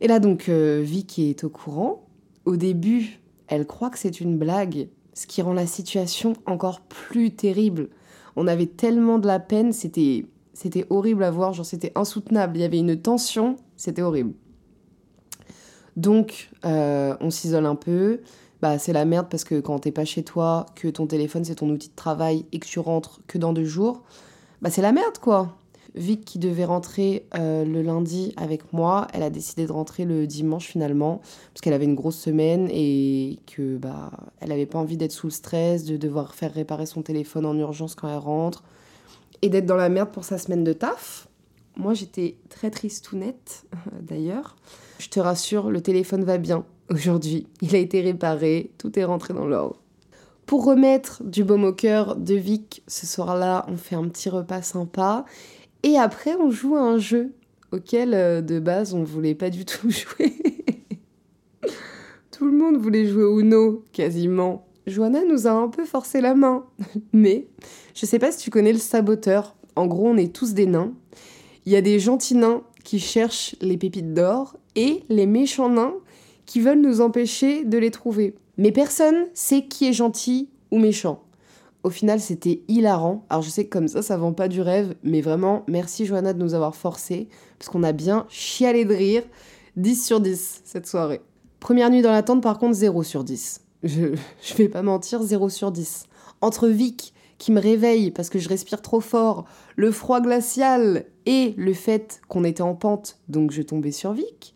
Et 0.00 0.08
là 0.08 0.20
donc, 0.20 0.48
euh, 0.48 0.80
Vic 0.82 1.18
est 1.18 1.44
au 1.44 1.50
courant. 1.50 2.06
Au 2.44 2.56
début, 2.56 3.20
elle 3.46 3.66
croit 3.66 3.90
que 3.90 3.98
c'est 3.98 4.20
une 4.20 4.38
blague, 4.38 4.88
ce 5.12 5.26
qui 5.26 5.42
rend 5.42 5.52
la 5.52 5.66
situation 5.66 6.34
encore 6.46 6.80
plus 6.80 7.32
terrible. 7.32 7.88
On 8.38 8.46
avait 8.46 8.66
tellement 8.66 9.18
de 9.18 9.26
la 9.26 9.40
peine, 9.40 9.72
c'était 9.72 10.26
c'était 10.54 10.86
horrible 10.90 11.22
à 11.24 11.30
voir, 11.30 11.52
genre 11.52 11.66
c'était 11.66 11.92
insoutenable. 11.94 12.56
Il 12.56 12.60
y 12.60 12.64
avait 12.64 12.78
une 12.78 13.00
tension, 13.00 13.56
c'était 13.76 14.02
horrible. 14.02 14.32
Donc, 15.96 16.50
euh, 16.64 17.16
on 17.20 17.30
s'isole 17.30 17.66
un 17.66 17.74
peu. 17.74 18.20
Bah, 18.62 18.78
c'est 18.78 18.92
la 18.92 19.04
merde 19.04 19.26
parce 19.30 19.44
que 19.44 19.60
quand 19.60 19.80
t'es 19.80 19.92
pas 19.92 20.04
chez 20.04 20.22
toi, 20.22 20.66
que 20.74 20.88
ton 20.88 21.06
téléphone 21.06 21.44
c'est 21.44 21.56
ton 21.56 21.68
outil 21.68 21.88
de 21.88 21.94
travail 21.94 22.44
et 22.52 22.58
que 22.58 22.66
tu 22.66 22.78
rentres 22.78 23.20
que 23.26 23.38
dans 23.38 23.52
deux 23.52 23.64
jours, 23.64 24.02
bah 24.62 24.70
c'est 24.70 24.82
la 24.82 24.92
merde 24.92 25.18
quoi. 25.18 25.57
Vic 25.94 26.24
qui 26.24 26.38
devait 26.38 26.64
rentrer 26.64 27.26
euh, 27.34 27.64
le 27.64 27.82
lundi 27.82 28.32
avec 28.36 28.72
moi, 28.72 29.06
elle 29.12 29.22
a 29.22 29.30
décidé 29.30 29.66
de 29.66 29.72
rentrer 29.72 30.04
le 30.04 30.26
dimanche 30.26 30.66
finalement 30.66 31.20
parce 31.52 31.60
qu'elle 31.62 31.72
avait 31.72 31.86
une 31.86 31.94
grosse 31.94 32.18
semaine 32.18 32.68
et 32.70 33.38
que 33.46 33.76
bah 33.76 34.10
elle 34.40 34.52
avait 34.52 34.66
pas 34.66 34.78
envie 34.78 34.96
d'être 34.96 35.12
sous 35.12 35.28
le 35.28 35.32
stress, 35.32 35.84
de 35.84 35.96
devoir 35.96 36.34
faire 36.34 36.52
réparer 36.52 36.86
son 36.86 37.02
téléphone 37.02 37.46
en 37.46 37.56
urgence 37.56 37.94
quand 37.94 38.08
elle 38.08 38.18
rentre 38.18 38.62
et 39.42 39.48
d'être 39.48 39.66
dans 39.66 39.76
la 39.76 39.88
merde 39.88 40.10
pour 40.10 40.24
sa 40.24 40.38
semaine 40.38 40.64
de 40.64 40.72
taf. 40.72 41.28
Moi 41.76 41.94
j'étais 41.94 42.36
très 42.48 42.70
triste 42.70 43.10
ou 43.12 43.16
nette 43.16 43.64
d'ailleurs. 44.02 44.56
Je 44.98 45.08
te 45.08 45.20
rassure, 45.20 45.70
le 45.70 45.80
téléphone 45.80 46.24
va 46.24 46.38
bien 46.38 46.64
aujourd'hui. 46.90 47.46
Il 47.62 47.74
a 47.74 47.78
été 47.78 48.00
réparé, 48.00 48.72
tout 48.78 48.98
est 48.98 49.04
rentré 49.04 49.34
dans 49.34 49.46
l'ordre. 49.46 49.76
Pour 50.48 50.64
remettre 50.64 51.22
du 51.24 51.44
baume 51.44 51.64
au 51.64 51.74
cœur 51.74 52.16
de 52.16 52.34
Vic, 52.34 52.82
ce 52.88 53.04
soir-là, 53.04 53.66
on 53.68 53.76
fait 53.76 53.96
un 53.96 54.08
petit 54.08 54.30
repas 54.30 54.62
sympa 54.62 55.26
et 55.82 55.96
après, 55.96 56.34
on 56.34 56.50
joue 56.50 56.76
à 56.76 56.80
un 56.80 56.98
jeu 56.98 57.32
auquel, 57.72 58.14
euh, 58.14 58.40
de 58.40 58.58
base, 58.58 58.94
on 58.94 59.04
voulait 59.04 59.34
pas 59.34 59.50
du 59.50 59.64
tout 59.64 59.90
jouer. 59.90 60.32
tout 62.30 62.46
le 62.46 62.56
monde 62.56 62.76
voulait 62.76 63.06
jouer 63.06 63.24
au 63.24 63.40
Uno, 63.40 63.84
quasiment. 63.92 64.66
Joanna 64.86 65.20
nous 65.24 65.46
a 65.46 65.50
un 65.50 65.68
peu 65.68 65.84
forcé 65.84 66.20
la 66.20 66.34
main. 66.34 66.64
Mais, 67.12 67.46
je 67.94 68.06
sais 68.06 68.18
pas 68.18 68.32
si 68.32 68.38
tu 68.38 68.50
connais 68.50 68.72
le 68.72 68.78
saboteur. 68.78 69.54
En 69.76 69.86
gros, 69.86 70.08
on 70.08 70.16
est 70.16 70.34
tous 70.34 70.54
des 70.54 70.66
nains. 70.66 70.92
Il 71.66 71.72
y 71.72 71.76
a 71.76 71.82
des 71.82 71.98
gentils 71.98 72.36
nains 72.36 72.62
qui 72.84 72.98
cherchent 72.98 73.54
les 73.60 73.76
pépites 73.76 74.14
d'or 74.14 74.56
et 74.74 75.02
les 75.08 75.26
méchants 75.26 75.68
nains 75.68 75.94
qui 76.46 76.60
veulent 76.60 76.80
nous 76.80 77.00
empêcher 77.02 77.64
de 77.64 77.76
les 77.76 77.90
trouver. 77.90 78.34
Mais 78.56 78.72
personne 78.72 79.26
sait 79.34 79.66
qui 79.66 79.86
est 79.86 79.92
gentil 79.92 80.48
ou 80.70 80.78
méchant. 80.78 81.22
Au 81.84 81.90
final, 81.90 82.20
c'était 82.20 82.62
hilarant. 82.68 83.24
Alors 83.30 83.42
je 83.42 83.50
sais 83.50 83.64
que 83.64 83.70
comme 83.70 83.88
ça, 83.88 84.02
ça 84.02 84.16
vend 84.16 84.32
pas 84.32 84.48
du 84.48 84.60
rêve, 84.60 84.94
mais 85.02 85.20
vraiment, 85.20 85.64
merci 85.68 86.06
Johanna 86.06 86.32
de 86.32 86.42
nous 86.42 86.54
avoir 86.54 86.74
forcés, 86.74 87.28
parce 87.58 87.70
qu'on 87.70 87.82
a 87.82 87.92
bien 87.92 88.26
chialé 88.28 88.84
de 88.84 88.94
rire. 88.94 89.22
10 89.76 90.04
sur 90.04 90.20
10 90.20 90.62
cette 90.64 90.88
soirée. 90.88 91.20
Première 91.60 91.90
nuit 91.90 92.02
dans 92.02 92.10
la 92.10 92.24
tente, 92.24 92.42
par 92.42 92.58
contre, 92.58 92.74
0 92.74 93.04
sur 93.04 93.22
10. 93.22 93.60
Je, 93.84 94.14
je 94.42 94.54
vais 94.54 94.68
pas 94.68 94.82
mentir, 94.82 95.22
0 95.22 95.48
sur 95.48 95.70
10. 95.70 96.06
Entre 96.40 96.66
Vic, 96.66 97.14
qui 97.38 97.52
me 97.52 97.60
réveille 97.60 98.10
parce 98.10 98.28
que 98.28 98.38
je 98.38 98.48
respire 98.48 98.82
trop 98.82 99.00
fort, 99.00 99.44
le 99.76 99.90
froid 99.90 100.20
glacial 100.20 101.06
et 101.26 101.54
le 101.56 101.72
fait 101.72 102.20
qu'on 102.28 102.44
était 102.44 102.62
en 102.62 102.74
pente, 102.74 103.18
donc 103.28 103.52
je 103.52 103.62
tombais 103.62 103.92
sur 103.92 104.12
Vic, 104.12 104.54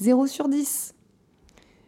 0 0.00 0.26
sur 0.26 0.48
10. 0.48 0.93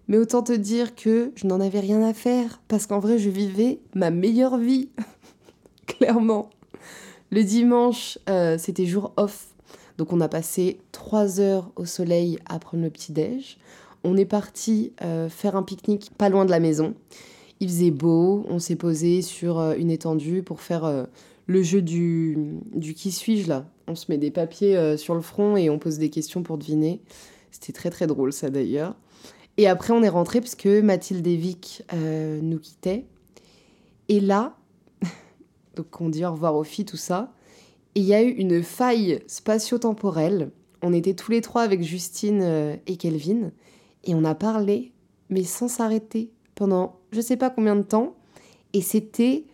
Mais 0.08 0.18
autant 0.18 0.42
te 0.42 0.52
dire 0.52 0.94
que 0.94 1.32
je 1.34 1.46
n'en 1.46 1.60
avais 1.60 1.80
rien 1.80 2.02
à 2.02 2.14
faire, 2.14 2.60
parce 2.68 2.86
qu'en 2.86 3.00
vrai, 3.00 3.18
je 3.18 3.28
vivais 3.28 3.80
ma 3.94 4.10
meilleure 4.10 4.58
vie. 4.58 4.88
Clairement. 5.86 6.50
Le 7.30 7.42
dimanche, 7.42 8.18
euh, 8.28 8.56
c'était 8.56 8.86
jour 8.86 9.12
off. 9.16 9.48
Donc 9.98 10.12
on 10.12 10.20
a 10.20 10.28
passé 10.28 10.78
trois 10.92 11.40
heures 11.40 11.70
au 11.75 11.84
soleil 11.84 12.38
à 12.46 12.58
prendre 12.58 12.84
le 12.84 12.90
petit-déj. 12.90 13.58
On 14.04 14.16
est 14.16 14.26
parti 14.26 14.92
euh, 15.02 15.28
faire 15.28 15.56
un 15.56 15.62
pique-nique 15.62 16.10
pas 16.16 16.28
loin 16.28 16.44
de 16.44 16.50
la 16.50 16.60
maison. 16.60 16.94
Il 17.58 17.68
faisait 17.68 17.90
beau, 17.90 18.44
on 18.48 18.58
s'est 18.58 18.76
posé 18.76 19.22
sur 19.22 19.58
euh, 19.58 19.75
une 19.76 19.90
étendue 19.90 20.42
pour 20.42 20.60
faire 20.60 21.06
le 21.46 21.62
jeu 21.62 21.82
du, 21.82 22.60
du 22.75 22.94
qui 22.94 23.10
suis-je 23.10 23.48
là. 23.48 23.64
On 23.88 23.96
se 23.96 24.06
met 24.08 24.18
des 24.18 24.30
papiers 24.30 24.96
sur 24.96 25.14
le 25.14 25.20
front 25.20 25.56
et 25.56 25.70
on 25.70 25.78
pose 25.78 25.98
des 25.98 26.10
questions 26.10 26.42
pour 26.42 26.58
deviner. 26.58 27.00
C'était 27.50 27.72
très 27.72 27.90
très 27.90 28.06
drôle 28.06 28.32
ça 28.32 28.50
d'ailleurs. 28.50 28.94
Et 29.58 29.66
après, 29.66 29.92
on 29.92 30.02
est 30.02 30.08
rentré 30.08 30.40
parce 30.40 30.54
que 30.54 30.80
Mathilde 30.80 31.26
et 31.26 31.36
Vic 31.36 31.82
euh, 31.92 32.40
nous 32.42 32.58
quittaient. 32.58 33.06
Et 34.08 34.20
là, 34.20 34.56
donc 35.76 36.00
on 36.00 36.08
dit 36.08 36.25
au 36.25 36.32
revoir 36.32 36.54
aux 36.56 36.64
filles, 36.64 36.84
tout 36.84 36.96
ça. 36.96 37.32
Et 37.94 38.00
il 38.00 38.06
y 38.06 38.14
a 38.14 38.22
eu 38.22 38.30
une 38.30 38.62
faille 38.62 39.22
spatio-temporelle. 39.26 40.50
On 40.82 40.92
était 40.92 41.14
tous 41.14 41.30
les 41.30 41.40
trois 41.40 41.62
avec 41.62 41.82
Justine 41.82 42.42
euh, 42.42 42.76
et 42.86 42.96
Kelvin. 42.96 43.50
Et 44.04 44.14
on 44.14 44.25
a 44.25 44.34
parlé, 44.34 44.92
mais 45.30 45.42
sans 45.42 45.68
s'arrêter, 45.68 46.30
pendant 46.54 46.96
je 47.12 47.20
sais 47.20 47.36
pas 47.36 47.50
combien 47.50 47.76
de 47.76 47.82
temps. 47.82 48.14
Et 48.75 48.82
c'était 48.82 49.44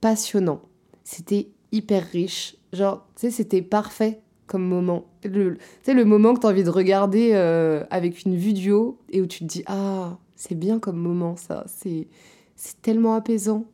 passionnant. 0.00 0.62
C'était 1.02 1.48
hyper 1.72 2.04
riche. 2.04 2.56
Genre, 2.72 3.04
tu 3.16 3.22
sais, 3.22 3.30
c'était 3.30 3.62
parfait 3.62 4.20
comme 4.48 4.64
moment. 4.64 5.04
Le, 5.22 5.58
c'est 5.82 5.94
le 5.94 6.04
moment 6.04 6.34
que 6.34 6.40
tu 6.40 6.46
as 6.46 6.50
envie 6.50 6.64
de 6.64 6.70
regarder 6.70 7.30
euh, 7.34 7.84
avec 7.90 8.24
une 8.24 8.34
vue 8.34 8.54
du 8.54 8.72
haut 8.72 8.98
et 9.10 9.20
où 9.20 9.26
tu 9.26 9.40
te 9.40 9.44
dis 9.44 9.62
Ah, 9.66 10.18
c'est 10.34 10.56
bien 10.56 10.80
comme 10.80 10.96
moment 10.96 11.36
ça, 11.36 11.64
c'est, 11.68 12.08
c'est 12.56 12.82
tellement 12.82 13.14
apaisant. 13.14 13.66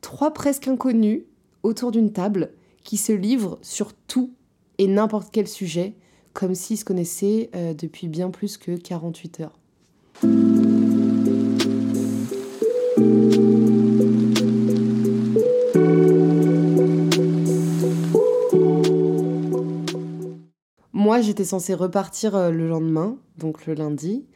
Trois 0.00 0.32
presque 0.32 0.66
inconnus 0.66 1.22
autour 1.62 1.92
d'une 1.92 2.12
table 2.12 2.50
qui 2.82 2.96
se 2.96 3.12
livrent 3.12 3.58
sur 3.62 3.92
tout 3.92 4.32
et 4.78 4.88
n'importe 4.88 5.28
quel 5.32 5.46
sujet, 5.46 5.94
comme 6.32 6.54
s'ils 6.54 6.78
se 6.78 6.84
connaissaient 6.84 7.50
euh, 7.54 7.74
depuis 7.74 8.08
bien 8.08 8.30
plus 8.30 8.56
que 8.56 8.76
48 8.76 9.40
heures. 9.40 9.58
Moi, 21.16 21.22
j'étais 21.22 21.44
censée 21.44 21.72
repartir 21.72 22.36
euh, 22.36 22.50
le 22.50 22.68
lendemain, 22.68 23.16
donc 23.38 23.64
le 23.64 23.72
lundi. 23.72 24.26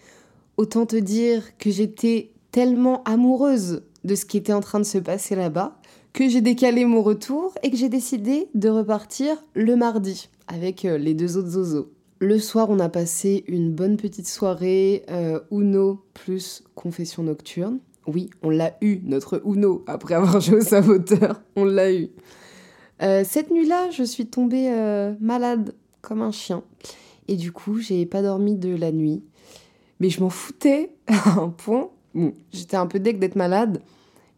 Autant 0.56 0.87
te 0.87 0.96
dire 0.96 1.58
que 1.58 1.70
j'étais 1.70 2.30
tellement 2.52 3.02
amoureuse 3.02 3.82
de 4.04 4.14
ce 4.14 4.25
qui 4.25 4.38
était 4.38 4.54
en 4.54 4.60
train 4.60 4.78
de 4.78 4.84
se 4.84 4.96
passer 4.96 5.34
là-bas 5.34 5.76
que 6.14 6.26
j'ai 6.26 6.40
décalé 6.40 6.87
mon 6.87 7.02
retour 7.02 7.52
et 7.62 7.70
que 7.70 7.76
j'ai 7.76 7.90
décidé 7.90 8.49
de 8.54 8.70
repartir 8.70 9.37
le 9.52 9.76
mardi 9.76 10.30
avec 10.49 10.87
euh, 10.87 10.96
les 10.96 11.12
deux 11.12 11.37
autres 11.37 11.50
zozos. 11.50 11.92
Le 12.18 12.38
soir, 12.38 12.70
on 12.70 12.78
a 12.78 12.88
passé 12.88 13.44
une 13.46 13.70
bonne 13.70 13.99
petite 13.99 14.26
soirée 14.26 15.04
euh, 15.10 15.38
Uno 15.50 16.02
plus 16.14 16.64
confession 16.76 17.25
nocturne. 17.25 17.80
Oui, 18.06 18.30
on 18.42 18.49
l'a 18.49 18.78
eu, 18.80 19.00
notre 19.04 19.42
Uno, 19.44 19.84
après 19.87 20.14
avoir 20.14 20.40
joué 20.40 20.60
au 20.60 20.62
saboteur. 20.62 21.42
On 21.56 21.66
l'a 21.66 21.92
eu. 21.92 22.08
cette 23.00 23.50
nuit-là, 23.50 23.90
je 23.90 24.02
suis 24.02 24.28
tombée 24.28 24.70
malade 25.20 25.75
comme 26.00 26.23
un 26.23 26.33
chien. 26.33 26.62
Et 27.28 27.37
du 27.37 27.52
coup, 27.52 27.78
j'ai 27.78 28.07
pas 28.07 28.23
dormi 28.23 28.57
de 28.57 28.75
la 28.75 28.92
nuit. 28.92 29.23
Mais 30.00 30.11
je 30.11 30.21
m'en 30.21 30.30
foutais 30.30 30.90
à 31.07 31.40
un 31.40 31.49
point. 31.49 31.90
j'étais 32.52 32.76
un 32.76 32.87
peu 32.87 32.99
deg 32.99 33.19
d'être 33.19 33.37
malade, 33.37 33.83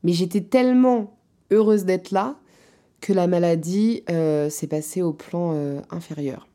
mais 0.02 0.12
j'étais 0.12 0.42
tellement 0.42 1.16
heureuse 1.50 1.84
d'être 1.84 2.10
là 2.10 2.36
que 3.00 3.12
la 3.12 3.26
maladie 3.26 4.04
euh, 4.10 4.48
s'est 4.48 4.66
passée 4.66 5.02
au 5.02 5.12
plan 5.12 5.52
euh, 5.54 5.80
inférieur. 5.90 6.48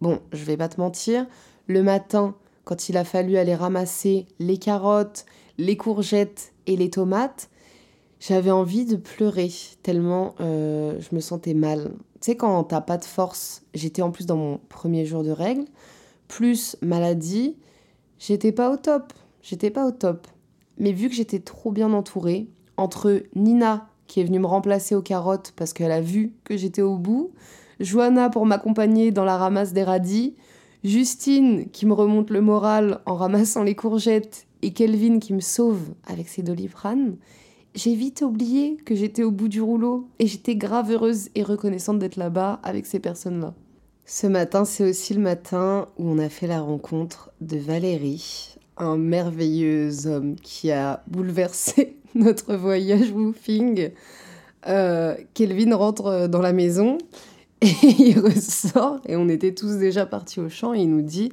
Bon, 0.00 0.20
je 0.32 0.44
vais 0.44 0.56
pas 0.56 0.68
te 0.68 0.80
mentir, 0.80 1.26
le 1.68 1.82
matin, 1.82 2.34
quand 2.64 2.88
il 2.88 2.96
a 2.96 3.04
fallu 3.04 3.36
aller 3.36 3.54
ramasser 3.54 4.26
les 4.40 4.58
carottes, 4.58 5.24
les 5.58 5.76
courgettes 5.76 6.52
et 6.66 6.76
les 6.76 6.90
tomates, 6.90 7.48
j'avais 8.22 8.52
envie 8.52 8.84
de 8.84 8.94
pleurer 8.94 9.50
tellement 9.82 10.36
euh, 10.40 10.96
je 11.00 11.14
me 11.14 11.20
sentais 11.20 11.54
mal. 11.54 11.90
Tu 12.20 12.26
sais, 12.26 12.36
quand 12.36 12.62
t'as 12.62 12.80
pas 12.80 12.96
de 12.96 13.04
force, 13.04 13.62
j'étais 13.74 14.00
en 14.00 14.12
plus 14.12 14.26
dans 14.26 14.36
mon 14.36 14.60
premier 14.68 15.04
jour 15.04 15.24
de 15.24 15.32
règles, 15.32 15.64
plus 16.28 16.76
maladie, 16.82 17.56
j'étais 18.20 18.52
pas 18.52 18.70
au 18.70 18.76
top. 18.76 19.12
J'étais 19.42 19.70
pas 19.70 19.84
au 19.84 19.90
top. 19.90 20.28
Mais 20.78 20.92
vu 20.92 21.08
que 21.08 21.16
j'étais 21.16 21.40
trop 21.40 21.72
bien 21.72 21.92
entourée, 21.92 22.46
entre 22.76 23.24
Nina 23.34 23.88
qui 24.06 24.20
est 24.20 24.24
venue 24.24 24.38
me 24.38 24.46
remplacer 24.46 24.94
aux 24.94 25.02
carottes 25.02 25.52
parce 25.56 25.72
qu'elle 25.72 25.90
a 25.90 26.00
vu 26.00 26.32
que 26.44 26.56
j'étais 26.56 26.82
au 26.82 26.96
bout, 26.96 27.32
Johanna 27.80 28.30
pour 28.30 28.46
m'accompagner 28.46 29.10
dans 29.10 29.24
la 29.24 29.36
ramasse 29.36 29.72
des 29.72 29.82
radis, 29.82 30.36
Justine 30.84 31.68
qui 31.70 31.86
me 31.86 31.92
remonte 31.92 32.30
le 32.30 32.40
moral 32.40 33.00
en 33.06 33.16
ramassant 33.16 33.64
les 33.64 33.74
courgettes 33.74 34.46
et 34.62 34.72
Kelvin 34.72 35.18
qui 35.18 35.32
me 35.32 35.40
sauve 35.40 35.94
avec 36.06 36.28
ses 36.28 36.42
doliprane, 36.42 37.16
j'ai 37.74 37.94
vite 37.94 38.22
oublié 38.22 38.76
que 38.84 38.94
j'étais 38.94 39.22
au 39.22 39.30
bout 39.30 39.48
du 39.48 39.60
rouleau 39.60 40.08
et 40.18 40.26
j'étais 40.26 40.56
grave 40.56 40.90
heureuse 40.90 41.30
et 41.34 41.42
reconnaissante 41.42 41.98
d'être 41.98 42.16
là-bas 42.16 42.60
avec 42.62 42.86
ces 42.86 42.98
personnes-là. 42.98 43.54
Ce 44.04 44.26
matin, 44.26 44.64
c'est 44.64 44.88
aussi 44.88 45.14
le 45.14 45.20
matin 45.20 45.86
où 45.98 46.08
on 46.08 46.18
a 46.18 46.28
fait 46.28 46.46
la 46.46 46.60
rencontre 46.60 47.30
de 47.40 47.56
Valérie, 47.56 48.56
un 48.76 48.98
merveilleux 48.98 50.06
homme 50.06 50.36
qui 50.36 50.70
a 50.70 51.02
bouleversé 51.06 51.96
notre 52.14 52.54
voyage 52.56 53.10
woofing. 53.10 53.90
Euh, 54.68 55.16
Kelvin 55.34 55.74
rentre 55.74 56.28
dans 56.28 56.42
la 56.42 56.52
maison 56.52 56.98
et 57.62 57.72
il 57.98 58.18
ressort 58.18 59.00
et 59.06 59.16
on 59.16 59.28
était 59.28 59.54
tous 59.54 59.76
déjà 59.76 60.06
partis 60.06 60.38
au 60.38 60.48
champ 60.48 60.72
il 60.72 60.88
nous 60.88 61.02
dit 61.02 61.32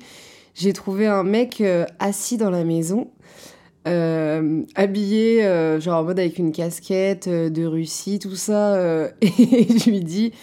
j'ai 0.56 0.74
trouvé 0.74 1.06
un 1.06 1.24
mec 1.24 1.62
euh, 1.62 1.86
assis 2.00 2.38
dans 2.38 2.50
la 2.50 2.64
maison 2.64 3.12
euh, 3.88 4.64
habillé 4.76 5.42
genre 5.80 6.02
en 6.02 6.04
mode 6.04 6.20
avec 6.20 6.38
une 6.38 6.52
casquette 6.52 7.30
de 7.30 7.66
Russie 7.66 8.20
tout 8.20 8.36
ça 8.36 8.78
et 9.22 9.28
je 9.32 9.90
lui 9.90 10.02
dis 10.02 10.34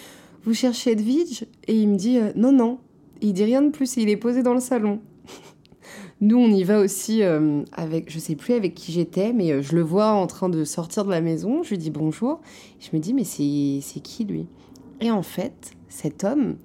vous 0.44 0.54
cherchez 0.54 0.92
Edwidge 0.92 1.44
et 1.68 1.74
il 1.74 1.88
me 1.88 1.96
dit 1.96 2.18
non 2.34 2.52
non 2.52 2.78
il 3.20 3.32
dit 3.32 3.44
rien 3.44 3.62
de 3.62 3.70
plus 3.70 3.96
il 3.96 4.08
est 4.08 4.16
posé 4.16 4.42
dans 4.42 4.54
le 4.54 4.60
salon 4.60 5.00
nous, 6.20 6.38
on 6.38 6.48
y 6.48 6.64
va 6.64 6.80
aussi 6.80 7.22
euh, 7.22 7.62
avec, 7.72 8.10
je 8.10 8.18
sais 8.18 8.36
plus 8.36 8.54
avec 8.54 8.74
qui 8.74 8.92
j'étais, 8.92 9.32
mais 9.32 9.52
euh, 9.52 9.62
je 9.62 9.74
le 9.74 9.82
vois 9.82 10.12
en 10.12 10.26
train 10.26 10.48
de 10.48 10.64
sortir 10.64 11.04
de 11.04 11.10
la 11.10 11.20
maison. 11.20 11.62
Je 11.62 11.70
lui 11.70 11.78
dis 11.78 11.90
bonjour. 11.90 12.40
Je 12.80 12.88
me 12.92 13.00
dis, 13.00 13.14
mais 13.14 13.24
c'est 13.24 14.00
qui 14.00 14.24
lui? 14.24 14.46
Et 15.00 15.10
en 15.10 15.22
fait, 15.22 15.72
cet 15.88 16.24
homme 16.24 16.56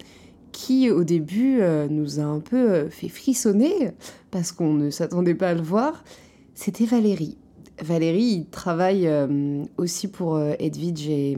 qui, 0.51 0.89
au 0.89 1.03
début, 1.03 1.59
euh, 1.61 1.87
nous 1.89 2.19
a 2.19 2.23
un 2.23 2.39
peu 2.39 2.89
fait 2.89 3.09
frissonner 3.09 3.91
parce 4.31 4.51
qu'on 4.51 4.73
ne 4.73 4.89
s'attendait 4.89 5.35
pas 5.35 5.49
à 5.49 5.53
le 5.53 5.61
voir, 5.61 6.03
c'était 6.61 6.85
Valérie. 6.85 7.39
Valérie, 7.81 8.21
il 8.21 8.45
travaille 8.45 9.09
aussi 9.77 10.07
pour 10.07 10.39
Edwidge 10.39 11.09
et, 11.09 11.35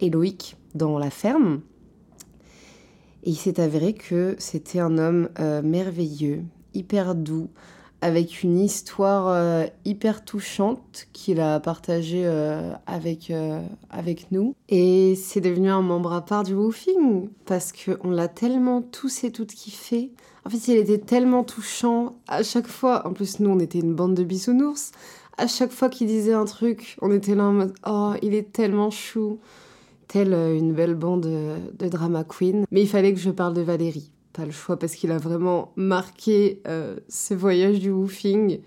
et 0.00 0.08
Loïc 0.08 0.56
dans 0.74 0.98
la 0.98 1.10
ferme. 1.10 1.60
Et 3.24 3.30
il 3.30 3.36
s'est 3.36 3.60
avéré 3.60 3.92
que 3.92 4.34
c'était 4.38 4.80
un 4.80 4.96
homme 4.96 5.28
merveilleux, 5.62 6.44
hyper 6.72 7.14
doux, 7.14 7.50
avec 8.04 8.42
une 8.42 8.58
histoire 8.58 9.28
euh, 9.28 9.64
hyper 9.86 10.26
touchante 10.26 11.06
qu'il 11.14 11.40
a 11.40 11.58
partagée 11.58 12.24
euh, 12.26 12.74
avec, 12.86 13.30
euh, 13.30 13.62
avec 13.88 14.30
nous. 14.30 14.54
Et 14.68 15.14
c'est 15.14 15.40
devenu 15.40 15.70
un 15.70 15.80
membre 15.80 16.12
à 16.12 16.22
part 16.22 16.42
du 16.42 16.52
woofing, 16.52 17.30
parce 17.46 17.72
qu'on 17.72 18.10
l'a 18.10 18.28
tellement 18.28 18.82
tous 18.82 19.24
et 19.24 19.32
toutes 19.32 19.54
kiffé. 19.54 20.12
En 20.44 20.50
fait, 20.50 20.68
il 20.68 20.76
était 20.76 20.98
tellement 20.98 21.44
touchant 21.44 22.16
à 22.28 22.42
chaque 22.42 22.66
fois. 22.66 23.08
En 23.08 23.14
plus, 23.14 23.40
nous, 23.40 23.48
on 23.48 23.58
était 23.58 23.78
une 23.78 23.94
bande 23.94 24.12
de 24.12 24.22
bisounours. 24.22 24.92
À 25.38 25.46
chaque 25.46 25.72
fois 25.72 25.88
qu'il 25.88 26.06
disait 26.06 26.34
un 26.34 26.44
truc, 26.44 26.98
on 27.00 27.10
était 27.10 27.34
là 27.34 27.44
en 27.44 27.52
mode 27.54 27.74
Oh, 27.86 28.12
il 28.20 28.34
est 28.34 28.52
tellement 28.52 28.90
chou. 28.90 29.38
Telle 30.08 30.34
une 30.34 30.74
belle 30.74 30.94
bande 30.94 31.22
de 31.22 31.88
drama 31.88 32.22
queen. 32.22 32.66
Mais 32.70 32.82
il 32.82 32.88
fallait 32.88 33.14
que 33.14 33.18
je 33.20 33.30
parle 33.30 33.54
de 33.54 33.62
Valérie 33.62 34.10
pas 34.34 34.44
le 34.44 34.50
choix 34.50 34.76
parce 34.76 34.94
qu'il 34.94 35.12
a 35.12 35.18
vraiment 35.18 35.72
marqué 35.76 36.60
euh, 36.66 36.96
ce 37.08 37.34
voyage 37.34 37.78
du 37.78 37.90
woofing. 37.90 38.60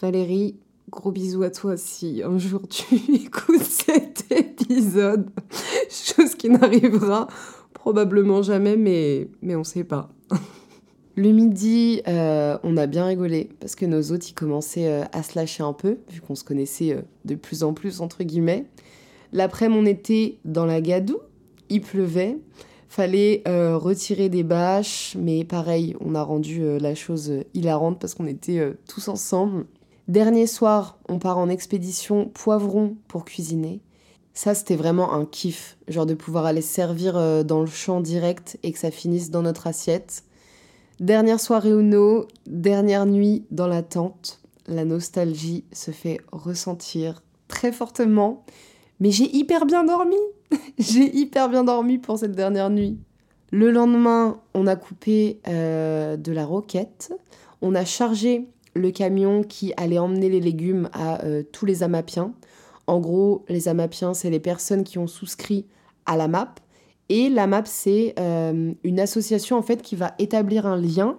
Valérie, 0.00 0.56
gros 0.88 1.10
bisous 1.10 1.42
à 1.42 1.50
toi 1.50 1.76
si 1.76 2.22
un 2.24 2.38
jour 2.38 2.62
tu 2.68 2.94
écoutes 3.12 3.62
cet 3.62 4.30
épisode. 4.30 5.28
Chose 5.90 6.36
qui 6.36 6.48
n'arrivera 6.48 7.26
probablement 7.74 8.42
jamais, 8.42 8.76
mais, 8.76 9.28
mais 9.42 9.56
on 9.56 9.64
sait 9.64 9.84
pas. 9.84 10.10
Le 11.16 11.32
midi, 11.32 12.02
euh, 12.06 12.56
on 12.62 12.76
a 12.76 12.86
bien 12.86 13.04
rigolé 13.04 13.50
parce 13.58 13.74
que 13.74 13.84
nos 13.84 14.12
hôtes, 14.12 14.30
ils 14.30 14.34
commençaient 14.34 14.88
euh, 14.88 15.04
à 15.12 15.24
se 15.24 15.36
lâcher 15.36 15.64
un 15.64 15.72
peu, 15.72 15.98
vu 16.08 16.20
qu'on 16.20 16.36
se 16.36 16.44
connaissait 16.44 17.04
de 17.24 17.34
plus 17.34 17.64
en 17.64 17.74
plus, 17.74 18.00
entre 18.00 18.22
guillemets. 18.22 18.66
L'après-midi, 19.32 19.80
on 19.80 19.86
était 19.86 20.38
dans 20.44 20.66
la 20.66 20.80
gadoue, 20.80 21.18
il 21.68 21.80
pleuvait. 21.80 22.38
Fallait 22.90 23.44
euh, 23.46 23.78
retirer 23.78 24.28
des 24.28 24.42
bâches, 24.42 25.16
mais 25.16 25.44
pareil, 25.44 25.94
on 26.00 26.16
a 26.16 26.24
rendu 26.24 26.64
euh, 26.64 26.80
la 26.80 26.96
chose 26.96 27.30
euh, 27.30 27.44
hilarante 27.54 28.00
parce 28.00 28.14
qu'on 28.14 28.26
était 28.26 28.74
tous 28.88 29.06
ensemble. 29.06 29.66
Dernier 30.08 30.48
soir, 30.48 30.98
on 31.08 31.20
part 31.20 31.38
en 31.38 31.48
expédition 31.48 32.26
poivron 32.26 32.96
pour 33.06 33.24
cuisiner. 33.24 33.80
Ça, 34.34 34.56
c'était 34.56 34.74
vraiment 34.74 35.12
un 35.12 35.24
kiff, 35.24 35.78
genre 35.86 36.04
de 36.04 36.14
pouvoir 36.14 36.46
aller 36.46 36.62
servir 36.62 37.44
dans 37.44 37.60
le 37.60 37.66
champ 37.66 38.00
direct 38.00 38.58
et 38.64 38.72
que 38.72 38.78
ça 38.80 38.90
finisse 38.90 39.30
dans 39.30 39.42
notre 39.42 39.68
assiette. 39.68 40.24
Dernière 40.98 41.38
soirée 41.38 41.70
Uno, 41.70 42.26
dernière 42.46 43.06
nuit 43.06 43.44
dans 43.52 43.68
la 43.68 43.84
tente. 43.84 44.40
La 44.66 44.84
nostalgie 44.84 45.62
se 45.72 45.92
fait 45.92 46.18
ressentir 46.32 47.22
très 47.46 47.70
fortement, 47.70 48.44
mais 49.00 49.10
j'ai 49.10 49.34
hyper 49.34 49.66
bien 49.66 49.84
dormi. 49.84 50.16
J'ai 50.78 51.16
hyper 51.16 51.48
bien 51.48 51.62
dormi 51.62 51.98
pour 51.98 52.18
cette 52.18 52.32
dernière 52.32 52.70
nuit. 52.70 52.98
Le 53.52 53.70
lendemain, 53.70 54.40
on 54.54 54.66
a 54.66 54.74
coupé 54.74 55.40
euh, 55.46 56.16
de 56.16 56.32
la 56.32 56.44
roquette. 56.44 57.12
On 57.62 57.74
a 57.74 57.84
chargé 57.84 58.48
le 58.74 58.90
camion 58.90 59.42
qui 59.42 59.72
allait 59.76 59.98
emmener 59.98 60.28
les 60.28 60.40
légumes 60.40 60.88
à 60.92 61.24
euh, 61.24 61.42
tous 61.52 61.66
les 61.66 61.82
amapiens. 61.82 62.32
En 62.86 62.98
gros, 62.98 63.44
les 63.48 63.68
amapiens, 63.68 64.14
c'est 64.14 64.30
les 64.30 64.40
personnes 64.40 64.82
qui 64.82 64.98
ont 64.98 65.06
souscrit 65.06 65.66
à 66.06 66.16
la 66.16 66.28
MAP. 66.28 66.60
Et 67.08 67.28
la 67.28 67.46
MAP, 67.46 67.66
c'est 67.66 68.14
euh, 68.18 68.72
une 68.82 69.00
association 69.00 69.56
en 69.56 69.62
fait 69.62 69.82
qui 69.82 69.96
va 69.96 70.14
établir 70.18 70.66
un 70.66 70.76
lien 70.76 71.18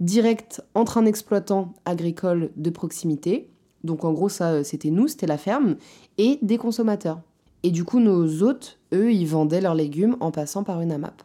direct 0.00 0.62
entre 0.74 0.98
un 0.98 1.06
exploitant 1.06 1.74
agricole 1.84 2.50
de 2.56 2.70
proximité. 2.70 3.50
Donc 3.84 4.04
en 4.04 4.12
gros, 4.12 4.28
ça, 4.28 4.62
c'était 4.64 4.90
nous, 4.90 5.08
c'était 5.08 5.26
la 5.26 5.38
ferme, 5.38 5.76
et 6.18 6.38
des 6.42 6.58
consommateurs. 6.58 7.20
Et 7.62 7.70
du 7.70 7.84
coup, 7.84 8.00
nos 8.00 8.42
hôtes, 8.42 8.78
eux, 8.92 9.12
ils 9.12 9.26
vendaient 9.26 9.60
leurs 9.60 9.74
légumes 9.74 10.16
en 10.20 10.30
passant 10.30 10.64
par 10.64 10.80
une 10.80 10.92
AMAP. 10.92 11.22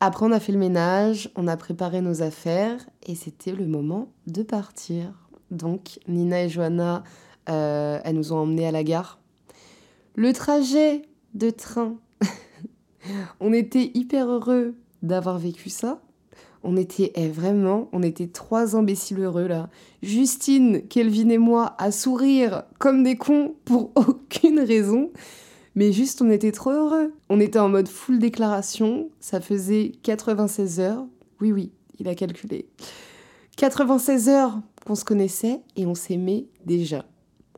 Après, 0.00 0.26
on 0.26 0.32
a 0.32 0.40
fait 0.40 0.52
le 0.52 0.58
ménage, 0.58 1.30
on 1.36 1.46
a 1.46 1.56
préparé 1.56 2.00
nos 2.00 2.22
affaires 2.22 2.84
et 3.04 3.14
c'était 3.14 3.52
le 3.52 3.66
moment 3.66 4.08
de 4.26 4.42
partir. 4.42 5.12
Donc, 5.52 6.00
Nina 6.08 6.44
et 6.44 6.48
Johanna, 6.48 7.04
euh, 7.48 8.00
elles 8.04 8.16
nous 8.16 8.32
ont 8.32 8.38
emmenés 8.38 8.66
à 8.66 8.72
la 8.72 8.82
gare. 8.82 9.20
Le 10.16 10.32
trajet 10.32 11.02
de 11.34 11.50
train, 11.50 11.94
on 13.40 13.52
était 13.52 13.92
hyper 13.94 14.28
heureux 14.28 14.74
d'avoir 15.02 15.38
vécu 15.38 15.70
ça. 15.70 16.00
On 16.64 16.76
était 16.76 17.12
eh, 17.14 17.28
vraiment, 17.28 17.88
on 17.92 18.02
était 18.02 18.28
trois 18.28 18.76
imbéciles 18.76 19.20
heureux 19.20 19.46
là. 19.46 19.68
Justine, 20.02 20.82
Kelvin 20.88 21.28
et 21.30 21.38
moi 21.38 21.74
à 21.78 21.90
sourire 21.90 22.64
comme 22.78 23.02
des 23.02 23.16
cons 23.16 23.54
pour 23.64 23.90
aucune 23.96 24.60
raison. 24.60 25.10
Mais 25.74 25.92
juste, 25.92 26.20
on 26.22 26.30
était 26.30 26.52
trop 26.52 26.70
heureux. 26.70 27.12
On 27.30 27.40
était 27.40 27.58
en 27.58 27.68
mode 27.68 27.88
full 27.88 28.18
déclaration. 28.18 29.10
Ça 29.20 29.40
faisait 29.40 29.92
96 30.02 30.80
heures. 30.80 31.06
Oui, 31.40 31.52
oui, 31.52 31.72
il 31.98 32.08
a 32.08 32.14
calculé. 32.14 32.68
96 33.56 34.28
heures 34.28 34.60
qu'on 34.86 34.94
se 34.94 35.04
connaissait 35.04 35.60
et 35.76 35.86
on 35.86 35.94
s'aimait 35.94 36.46
déjà. 36.66 37.04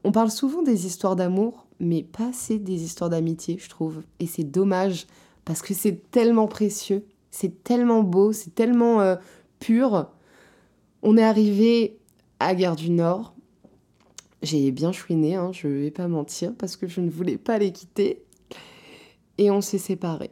On 0.05 0.13
parle 0.13 0.31
souvent 0.31 0.63
des 0.63 0.87
histoires 0.87 1.17
d'amour, 1.17 1.67
mais 1.81 2.03
pas 2.03 2.29
assez 2.29 2.59
des 2.59 2.85
histoires 2.85 3.11
d'amitié, 3.11 3.59
je 3.59 3.69
trouve. 3.69 4.03
Et 4.21 4.27
c'est 4.27 4.45
dommage 4.45 5.07
parce 5.45 5.63
que 5.63 5.75
c'est 5.75 6.11
tellement 6.11 6.47
précieux, 6.47 7.05
c'est 7.35 7.65
tellement 7.65 8.05
beau, 8.05 8.33
c'est 8.33 8.55
tellement 8.55 9.01
euh, 9.01 9.17
pur. 9.59 10.07
On 11.03 11.17
est 11.17 11.23
arrivé 11.23 11.99
à 12.39 12.55
Gare 12.55 12.77
du 12.77 12.91
Nord, 12.91 13.35
j'ai 14.43 14.71
bien 14.71 14.93
chouiné, 14.93 15.35
hein, 15.35 15.51
je 15.53 15.67
vais 15.67 15.91
pas 15.91 16.07
mentir, 16.07 16.55
parce 16.57 16.77
que 16.77 16.87
je 16.87 17.01
ne 17.01 17.11
voulais 17.11 17.37
pas 17.37 17.59
les 17.59 17.73
quitter. 17.73 18.23
Et 19.39 19.51
on 19.51 19.61
s'est 19.61 19.79
séparés. 19.79 20.31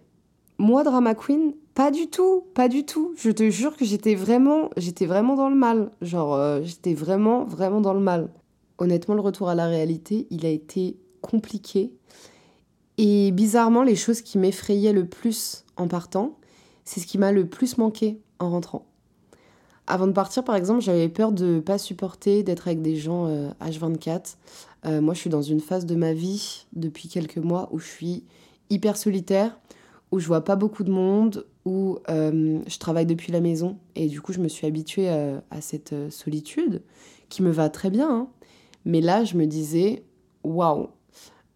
Moi, 0.59 0.85
Drama 0.85 1.17
Queen, 1.17 1.55
pas 1.75 1.91
du 1.91 2.07
tout, 2.07 2.45
pas 2.55 2.69
du 2.69 2.85
tout. 2.85 3.15
Je 3.17 3.31
te 3.31 3.51
jure 3.51 3.77
que 3.77 3.85
j'étais 3.85 4.15
vraiment, 4.15 4.71
j'étais 4.77 5.07
vraiment 5.07 5.35
dans 5.35 5.49
le 5.49 5.57
mal. 5.57 5.91
Genre, 6.03 6.35
euh, 6.35 6.61
j'étais 6.63 6.95
vraiment, 6.95 7.45
vraiment 7.45 7.81
dans 7.81 7.95
le 7.95 8.01
mal. 8.01 8.31
Honnêtement, 8.79 9.17
le 9.17 9.23
retour 9.23 9.49
à 9.49 9.57
la 9.57 9.67
réalité, 9.67 10.29
il 10.31 10.47
a 10.47 10.51
été 10.51 10.97
compliqué. 11.21 11.91
Et 12.97 13.33
bizarrement, 13.33 13.83
les 13.83 13.97
choses 13.97 14.23
qui 14.23 14.39
m'effrayaient 14.39 14.93
le 14.93 15.07
plus 15.07 15.65
en 15.77 15.89
partant, 15.89 16.37
c'est 16.85 17.01
ce 17.01 17.07
qui 17.07 17.19
m'a 17.19 17.33
le 17.33 17.47
plus 17.47 17.79
manqué 17.79 18.21
en 18.39 18.51
rentrant. 18.51 18.87
Avant 19.87 20.07
de 20.07 20.13
partir, 20.13 20.45
par 20.45 20.55
exemple, 20.55 20.81
j'avais 20.81 21.09
peur 21.09 21.33
de 21.33 21.61
pas 21.61 21.77
supporter 21.77 22.43
d'être 22.43 22.69
avec 22.69 22.83
des 22.83 22.97
gens 22.97 23.29
H24. 23.61 24.37
Euh, 24.87 24.89
euh, 24.89 25.01
moi, 25.01 25.15
je 25.15 25.21
suis 25.21 25.31
dans 25.31 25.43
une 25.43 25.61
phase 25.61 25.87
de 25.87 25.97
ma 25.97 26.13
vie 26.13 26.67
depuis 26.73 27.09
quelques 27.09 27.39
mois 27.39 27.69
où 27.73 27.79
je 27.79 27.87
suis 27.87 28.25
hyper 28.71 28.97
solitaire, 28.97 29.59
où 30.13 30.21
je 30.21 30.27
vois 30.27 30.45
pas 30.45 30.57
beaucoup 30.57 30.85
de 30.85 30.91
monde, 30.91 31.47
où 31.65 31.99
euh, 32.09 32.61
je 32.67 32.79
travaille 32.79 33.07
depuis 33.07 33.33
la 33.33 33.41
maison 33.41 33.77
et 33.97 34.07
du 34.07 34.21
coup, 34.21 34.33
je 34.33 34.41
me 34.41 34.49
suis 34.49 34.67
habituée 34.67 35.09
à 35.09 35.61
cette 35.61 35.95
solitude 36.11 36.83
qui 37.29 37.43
me 37.43 37.51
va 37.51 37.69
très 37.69 37.91
bien. 37.91 38.11
Hein. 38.11 38.29
Mais 38.85 39.01
là, 39.01 39.25
je 39.25 39.37
me 39.37 39.47
disais, 39.47 40.05
waouh, 40.45 40.89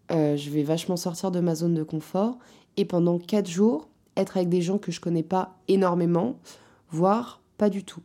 je 0.09 0.49
vais 0.49 0.63
vachement 0.63 0.97
sortir 0.97 1.31
de 1.31 1.39
ma 1.39 1.55
zone 1.55 1.73
de 1.73 1.83
confort 1.83 2.37
et 2.75 2.85
pendant 2.85 3.19
quatre 3.19 3.49
jours, 3.49 3.89
être 4.17 4.37
avec 4.37 4.49
des 4.49 4.61
gens 4.61 4.77
que 4.77 4.91
je 4.91 4.99
connais 4.99 5.23
pas 5.23 5.57
énormément, 5.67 6.39
voire 6.89 7.41
pas 7.57 7.69
du 7.69 7.83
tout. 7.83 8.01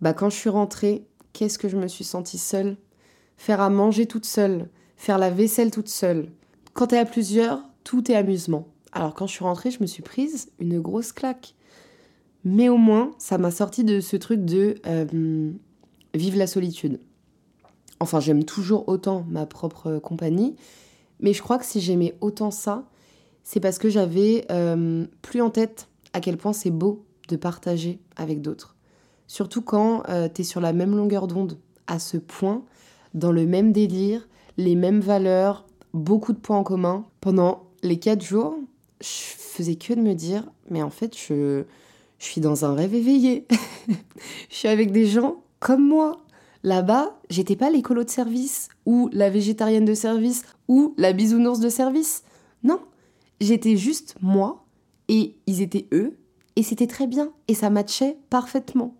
Bah 0.00 0.12
quand 0.12 0.30
je 0.30 0.36
suis 0.36 0.50
rentrée, 0.50 1.06
qu'est-ce 1.32 1.58
que 1.58 1.68
je 1.68 1.76
me 1.76 1.88
suis 1.88 2.04
sentie 2.04 2.38
seule? 2.38 2.76
Faire 3.36 3.60
à 3.60 3.70
manger 3.70 4.06
toute 4.06 4.26
seule, 4.26 4.68
faire 4.96 5.18
la 5.18 5.30
vaisselle 5.30 5.70
toute 5.70 5.88
seule. 5.88 6.30
Quand 6.72 6.88
t'es 6.88 6.98
à 6.98 7.04
plusieurs, 7.04 7.60
tout 7.84 8.10
est 8.10 8.16
amusement. 8.16 8.68
Alors 8.92 9.14
quand 9.14 9.26
je 9.26 9.32
suis 9.32 9.44
rentrée, 9.44 9.70
je 9.70 9.80
me 9.80 9.86
suis 9.86 10.02
prise 10.02 10.50
une 10.58 10.80
grosse 10.80 11.12
claque. 11.12 11.54
Mais 12.44 12.68
au 12.68 12.76
moins, 12.76 13.12
ça 13.18 13.38
m'a 13.38 13.50
sorti 13.50 13.84
de 13.84 14.00
ce 14.00 14.16
truc 14.16 14.44
de 14.44 14.76
euh, 14.86 15.50
vive 16.14 16.36
la 16.36 16.46
solitude. 16.46 17.00
Enfin, 18.00 18.20
j'aime 18.20 18.44
toujours 18.44 18.88
autant 18.88 19.24
ma 19.28 19.46
propre 19.46 19.98
compagnie, 19.98 20.56
mais 21.20 21.32
je 21.32 21.42
crois 21.42 21.58
que 21.58 21.64
si 21.64 21.80
j'aimais 21.80 22.14
autant 22.20 22.50
ça, 22.50 22.84
c'est 23.44 23.60
parce 23.60 23.78
que 23.78 23.90
j'avais 23.90 24.46
euh, 24.50 25.06
plus 25.22 25.40
en 25.40 25.50
tête 25.50 25.88
à 26.12 26.20
quel 26.20 26.36
point 26.36 26.52
c'est 26.52 26.70
beau 26.70 27.04
de 27.28 27.36
partager 27.36 28.00
avec 28.16 28.40
d'autres. 28.40 28.74
Surtout 29.26 29.62
quand 29.62 30.02
euh, 30.08 30.28
tu 30.32 30.40
es 30.40 30.44
sur 30.44 30.60
la 30.60 30.72
même 30.72 30.96
longueur 30.96 31.26
d'onde, 31.26 31.58
à 31.86 31.98
ce 31.98 32.16
point, 32.16 32.64
dans 33.12 33.32
le 33.32 33.46
même 33.46 33.72
délire, 33.72 34.26
les 34.56 34.74
mêmes 34.74 35.00
valeurs, 35.00 35.66
beaucoup 35.92 36.32
de 36.32 36.38
points 36.38 36.58
en 36.58 36.64
commun. 36.64 37.04
Pendant 37.20 37.64
les 37.82 37.98
quatre 37.98 38.24
jours, 38.24 38.58
je 39.00 39.06
faisais 39.06 39.76
que 39.76 39.92
de 39.94 40.00
me 40.00 40.14
dire, 40.14 40.50
mais 40.70 40.82
en 40.82 40.90
fait, 40.90 41.16
je, 41.16 41.64
je 42.18 42.24
suis 42.24 42.40
dans 42.40 42.64
un 42.64 42.74
rêve 42.74 42.94
éveillé. 42.94 43.46
je 44.50 44.54
suis 44.54 44.68
avec 44.68 44.90
des 44.92 45.06
gens 45.06 45.42
comme 45.60 45.86
moi. 45.86 46.20
Là-bas, 46.62 47.18
j'étais 47.28 47.56
pas 47.56 47.70
l'écolo 47.70 48.04
de 48.04 48.10
service, 48.10 48.68
ou 48.86 49.10
la 49.12 49.28
végétarienne 49.28 49.84
de 49.84 49.92
service, 49.92 50.44
ou 50.66 50.94
la 50.96 51.12
bisounours 51.12 51.60
de 51.60 51.68
service. 51.68 52.22
Non, 52.62 52.80
j'étais 53.40 53.76
juste 53.76 54.16
moi, 54.20 54.64
et 55.08 55.36
ils 55.46 55.60
étaient 55.60 55.86
eux, 55.92 56.16
et 56.56 56.62
c'était 56.62 56.86
très 56.86 57.06
bien, 57.06 57.32
et 57.48 57.54
ça 57.54 57.70
matchait 57.70 58.16
parfaitement. 58.30 58.94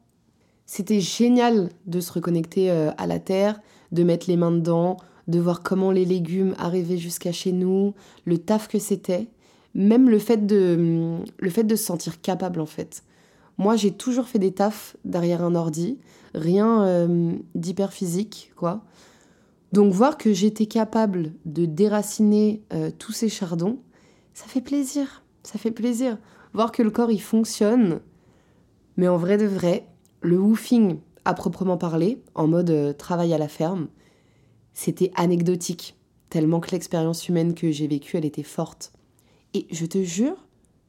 C'était 0.66 1.01
génial 1.01 1.68
de 1.87 2.01
se 2.01 2.12
reconnecter 2.12 2.70
euh, 2.70 2.90
à 2.97 3.07
la 3.07 3.18
terre, 3.18 3.61
de 3.92 4.03
mettre 4.03 4.29
les 4.29 4.37
mains 4.37 4.53
dedans, 4.53 4.97
de 5.29 5.38
voir 5.38 5.62
comment 5.62 5.90
les 5.90 6.05
légumes 6.05 6.55
arrivaient 6.59 6.99
jusqu'à 6.99 7.33
chez 7.33 7.53
nous, 7.53 7.94
le 8.25 8.38
taf 8.38 8.68
que 8.68 8.79
c'était, 8.79 9.29
même 9.75 10.09
le 10.09 10.18
fait 10.18 10.47
de, 10.47 11.18
le 11.38 11.51
fait 11.51 11.64
de 11.64 11.77
se 11.77 11.85
sentir 11.85 12.20
capable 12.20 12.61
en 12.61 12.66
fait. 12.66 13.03
Moi, 13.57 13.77
j'ai 13.77 13.92
toujours 13.92 14.27
fait 14.27 14.38
des 14.38 14.53
tafs 14.53 14.97
derrière 15.05 15.42
un 15.42 15.55
ordi, 15.55 15.99
rien 16.35 16.83
euh, 16.85 17.33
d'hyper 17.55 17.92
physique, 17.92 18.53
quoi. 18.57 18.83
Donc 19.73 19.92
voir 19.92 20.18
que 20.18 20.33
j'étais 20.33 20.66
capable 20.66 21.33
de 21.47 21.66
déraciner 21.66 22.62
euh, 22.73 22.90
tous 22.97 23.12
ces 23.12 23.29
chardons, 23.29 23.79
ça 24.35 24.47
fait 24.47 24.61
plaisir, 24.61 25.23
ça 25.42 25.59
fait 25.59 25.70
plaisir. 25.70 26.18
Voir 26.53 26.73
que 26.73 26.83
le 26.83 26.90
corps 26.90 27.11
il 27.11 27.20
fonctionne, 27.23 28.01
mais 28.97 29.09
en 29.09 29.16
vrai 29.16 29.38
de 29.38 29.47
vrai, 29.47 29.87
le 30.20 30.38
woofing 30.38 30.99
à 31.25 31.35
proprement 31.35 31.79
parler, 31.79 32.23
en 32.35 32.47
mode 32.47 32.70
euh, 32.70 32.92
travail 32.92 33.33
à 33.33 33.38
la 33.38 33.49
ferme, 33.49 33.88
c'était 34.73 35.11
anecdotique, 35.14 35.97
tellement 36.29 36.61
que 36.61 36.73
l'expérience 36.73 37.29
humaine 37.29 37.55
que 37.55 37.70
j'ai 37.70 37.87
vécue, 37.87 38.16
elle 38.16 38.25
était 38.25 38.42
forte. 38.42 38.92
Et 39.55 39.66
je 39.70 39.87
te 39.87 40.03
jure, 40.03 40.37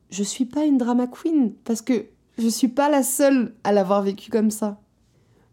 je 0.10 0.24
suis 0.24 0.46
pas 0.46 0.66
une 0.66 0.78
drama 0.78 1.08
queen, 1.08 1.54
parce 1.64 1.82
que 1.82 2.08
je 2.38 2.48
suis 2.48 2.68
pas 2.68 2.90
la 2.90 3.04
seule 3.04 3.54
à 3.64 3.72
l'avoir 3.72 4.02
vécu 4.02 4.30
comme 4.30 4.52
ça. 4.52 4.82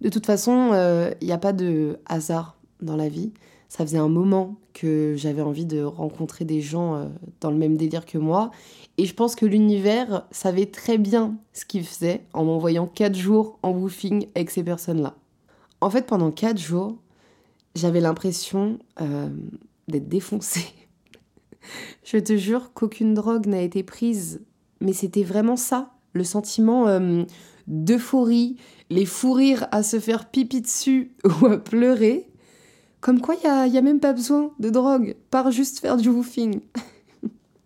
De 0.00 0.09
toute 0.09 0.26
façon, 0.26 0.70
il 0.70 0.74
euh, 0.74 1.14
n'y 1.22 1.33
a 1.33 1.38
pas 1.38 1.52
de 1.52 2.00
hasard 2.07 2.59
dans 2.81 2.96
la 2.96 3.09
vie. 3.09 3.33
Ça 3.72 3.87
faisait 3.87 3.96
un 3.96 4.11
moment 4.11 4.56
que 4.74 5.14
j'avais 5.16 5.40
envie 5.40 5.64
de 5.64 5.82
rencontrer 5.82 6.44
des 6.44 6.61
gens 6.61 6.94
euh, 6.94 7.06
dans 7.40 7.50
le 7.50 7.56
même 7.56 7.78
délire 7.78 8.04
que 8.04 8.18
moi. 8.18 8.50
Et 8.98 9.06
je 9.06 9.14
pense 9.14 9.35
que 9.35 9.46
l'univers 9.46 10.26
savait 10.30 10.66
très 10.66 10.98
bien 10.98 11.38
ce 11.54 11.64
qu'il 11.64 11.82
faisait 11.82 12.20
en 12.35 12.44
m'envoyant 12.44 12.87
4 12.87 13.14
jours 13.14 13.58
en 13.62 13.70
woofing 13.70 14.26
avec 14.35 14.50
ces 14.50 14.62
personnes-là. 14.62 15.14
En 15.80 15.88
fait, 15.88 16.04
pendant 16.04 16.30
4 16.30 16.58
jours, 16.58 16.98
j'avais 17.74 18.00
l'impression 18.00 18.78
euh, 19.00 19.30
d'être 19.88 20.06
défoncée. 20.06 20.66
je 22.04 22.18
te 22.18 22.37
jure 22.37 22.74
qu'aucune 22.74 23.14
drogue 23.14 23.46
n'a 23.46 23.62
été 23.62 23.82
prise. 23.82 24.42
Mais 24.82 24.92
c'était 24.92 25.24
vraiment 25.24 25.56
ça, 25.56 25.94
le 26.12 26.24
sentiment 26.24 26.88
euh, 26.88 27.22
d'euphorie, 27.68 28.58
les 28.90 29.06
fous 29.06 29.32
rires 29.32 29.66
à 29.70 29.82
se 29.82 29.98
faire 29.98 30.28
pipi 30.28 30.61
dessus 30.61 31.12
ou 31.40 31.46
à 31.46 31.56
pleurer. 31.56 32.28
Comme 33.02 33.20
quoi, 33.20 33.34
il 33.34 33.70
n'y 33.70 33.78
a, 33.78 33.82
même 33.82 33.98
pas 33.98 34.12
besoin 34.12 34.52
de 34.60 34.70
drogue, 34.70 35.16
par 35.28 35.50
juste 35.50 35.80
faire 35.80 35.96
du 35.96 36.08
woofing. 36.08 36.60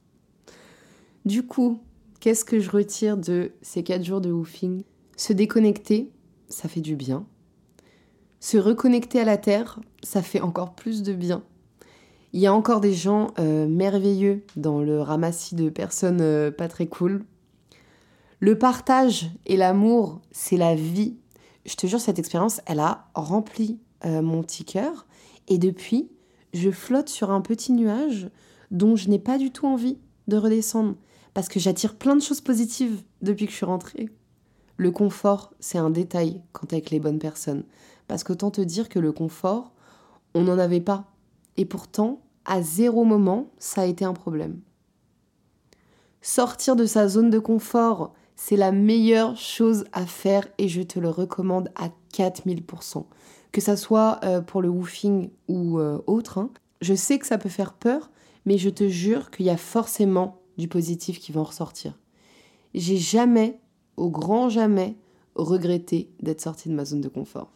du 1.26 1.46
coup, 1.46 1.78
qu'est-ce 2.20 2.42
que 2.42 2.58
je 2.58 2.70
retire 2.70 3.18
de 3.18 3.52
ces 3.60 3.82
4 3.82 4.02
jours 4.02 4.22
de 4.22 4.32
woofing? 4.32 4.82
Se 5.18 5.34
déconnecter, 5.34 6.10
ça 6.48 6.70
fait 6.70 6.80
du 6.80 6.96
bien. 6.96 7.26
Se 8.40 8.56
reconnecter 8.56 9.20
à 9.20 9.24
la 9.24 9.36
Terre, 9.36 9.78
ça 10.02 10.22
fait 10.22 10.40
encore 10.40 10.74
plus 10.74 11.02
de 11.02 11.12
bien. 11.12 11.42
Il 12.32 12.40
y 12.40 12.46
a 12.46 12.54
encore 12.54 12.80
des 12.80 12.94
gens 12.94 13.34
euh, 13.38 13.68
merveilleux 13.68 14.42
dans 14.56 14.80
le 14.80 15.02
ramassis 15.02 15.54
de 15.54 15.68
personnes 15.68 16.22
euh, 16.22 16.50
pas 16.50 16.68
très 16.68 16.86
cool. 16.86 17.26
Le 18.40 18.56
partage 18.56 19.30
et 19.44 19.58
l'amour, 19.58 20.22
c'est 20.32 20.56
la 20.56 20.74
vie. 20.74 21.18
Je 21.66 21.74
te 21.74 21.86
jure, 21.86 22.00
cette 22.00 22.18
expérience, 22.18 22.62
elle 22.64 22.80
a 22.80 23.10
rempli 23.14 23.80
euh, 24.04 24.22
mon 24.22 24.42
petit 24.42 24.64
cœur. 24.64 25.06
Et 25.48 25.58
depuis, 25.58 26.10
je 26.52 26.70
flotte 26.70 27.08
sur 27.08 27.30
un 27.30 27.40
petit 27.40 27.72
nuage 27.72 28.28
dont 28.70 28.96
je 28.96 29.08
n'ai 29.08 29.18
pas 29.18 29.38
du 29.38 29.50
tout 29.50 29.66
envie 29.66 29.98
de 30.28 30.36
redescendre. 30.36 30.96
Parce 31.34 31.48
que 31.48 31.60
j'attire 31.60 31.96
plein 31.96 32.16
de 32.16 32.22
choses 32.22 32.40
positives 32.40 33.02
depuis 33.22 33.46
que 33.46 33.52
je 33.52 33.56
suis 33.56 33.66
rentrée. 33.66 34.08
Le 34.76 34.90
confort, 34.90 35.54
c'est 35.60 35.78
un 35.78 35.90
détail 35.90 36.42
quand 36.52 36.66
t'es 36.66 36.76
avec 36.76 36.90
les 36.90 37.00
bonnes 37.00 37.18
personnes. 37.18 37.64
Parce 38.08 38.24
qu'autant 38.24 38.50
te 38.50 38.60
dire 38.60 38.88
que 38.88 38.98
le 38.98 39.12
confort, 39.12 39.72
on 40.34 40.42
n'en 40.44 40.58
avait 40.58 40.80
pas. 40.80 41.12
Et 41.56 41.64
pourtant, 41.64 42.20
à 42.44 42.62
zéro 42.62 43.04
moment, 43.04 43.50
ça 43.58 43.82
a 43.82 43.86
été 43.86 44.04
un 44.04 44.12
problème. 44.12 44.60
Sortir 46.20 46.76
de 46.76 46.86
sa 46.86 47.08
zone 47.08 47.30
de 47.30 47.38
confort, 47.38 48.12
c'est 48.34 48.56
la 48.56 48.72
meilleure 48.72 49.36
chose 49.36 49.84
à 49.92 50.06
faire 50.06 50.46
et 50.58 50.68
je 50.68 50.82
te 50.82 50.98
le 50.98 51.08
recommande 51.08 51.70
à 51.74 51.88
4000%. 52.12 53.04
Que 53.52 53.60
ça 53.60 53.76
soit 53.76 54.20
euh, 54.24 54.40
pour 54.40 54.62
le 54.62 54.68
woofing 54.68 55.30
ou 55.48 55.78
euh, 55.78 55.98
autre. 56.06 56.38
Hein. 56.38 56.50
Je 56.80 56.94
sais 56.94 57.18
que 57.18 57.26
ça 57.26 57.38
peut 57.38 57.48
faire 57.48 57.72
peur, 57.72 58.10
mais 58.44 58.58
je 58.58 58.68
te 58.70 58.88
jure 58.88 59.30
qu'il 59.30 59.46
y 59.46 59.50
a 59.50 59.56
forcément 59.56 60.40
du 60.58 60.68
positif 60.68 61.18
qui 61.18 61.32
va 61.32 61.40
en 61.40 61.44
ressortir. 61.44 61.98
J'ai 62.74 62.96
jamais, 62.96 63.60
au 63.96 64.10
grand 64.10 64.48
jamais, 64.48 64.96
regretté 65.34 66.10
d'être 66.20 66.40
sortie 66.40 66.68
de 66.68 66.74
ma 66.74 66.84
zone 66.84 67.00
de 67.00 67.08
confort. 67.08 67.50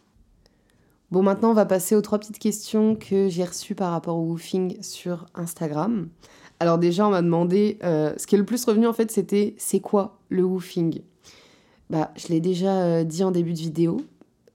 Bon, 1.11 1.23
maintenant, 1.23 1.51
on 1.51 1.55
va 1.55 1.67
passer 1.67 1.97
aux 1.97 2.03
trois 2.03 2.19
petites 2.19 2.39
questions 2.39 2.95
que 2.95 3.29
j'ai 3.29 3.45
reçues 3.45 3.75
par 3.75 3.91
rapport 3.91 4.17
au 4.17 4.23
woofing 4.23 4.81
sur 4.83 5.27
Instagram. 5.35 6.09
Alors 6.61 6.79
déjà, 6.79 7.07
on 7.07 7.11
m'a 7.11 7.23
demandé, 7.23 7.79
euh, 7.83 8.15
ce 8.17 8.27
qui 8.27 8.37
est 8.37 8.39
le 8.39 8.45
plus 8.45 8.65
revenu 8.65 8.87
en 8.87 8.93
fait, 8.93 9.11
c'était 9.11 9.55
c'est 9.59 9.81
quoi 9.81 10.19
le 10.29 10.45
woofing? 10.45 11.01
Bah, 11.89 12.13
je 12.17 12.29
l'ai 12.29 12.41
déjà 12.41 13.03
dit 13.03 13.25
en 13.25 13.33
début 13.33 13.55
de 13.55 13.59
vidéo. 13.59 14.01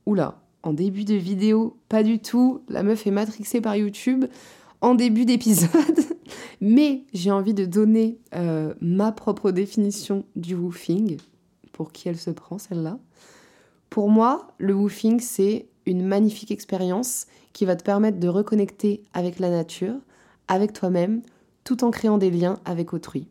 Oula, 0.06 0.44
en 0.65 0.73
début 0.73 1.06
de 1.06 1.13
vidéo, 1.13 1.78
pas 1.88 2.04
du 2.04 2.19
tout. 2.19 2.62
La 2.67 2.82
meuf 2.84 3.06
est 3.06 3.12
matrixée 3.12 3.62
par 3.62 3.78
YouTube 3.78 4.25
en 4.82 4.95
début 4.95 5.23
d'épisode. 5.23 5.69
Mais 6.62 7.04
j'ai 7.13 7.30
envie 7.30 7.54
de 7.54 7.65
donner 7.65 8.17
euh, 8.34 8.73
ma 8.82 9.12
propre 9.12 9.51
définition 9.51 10.25
du 10.36 10.56
woofing, 10.56 11.17
pour 11.71 11.91
qui 11.91 12.10
elle 12.10 12.17
se 12.17 12.32
prend 12.32 12.58
celle-là. 12.58 12.97
Pour 13.91 14.10
moi, 14.10 14.56
le 14.58 14.73
woofing, 14.73 15.19
c'est 15.19 15.67
une 15.86 16.04
magnifique 16.04 16.49
expérience 16.49 17.28
qui 17.54 17.65
va 17.65 17.75
te 17.75 17.84
permettre 17.84 18.19
de 18.19 18.28
reconnecter 18.28 19.04
avec 19.13 19.38
la 19.38 19.51
nature, 19.51 19.95
avec 20.47 20.73
toi-même, 20.73 21.21
tout 21.63 21.84
en 21.84 21.91
créant 21.91 22.17
des 22.17 22.32
liens 22.32 22.58
avec 22.65 22.91
autrui. 22.91 23.28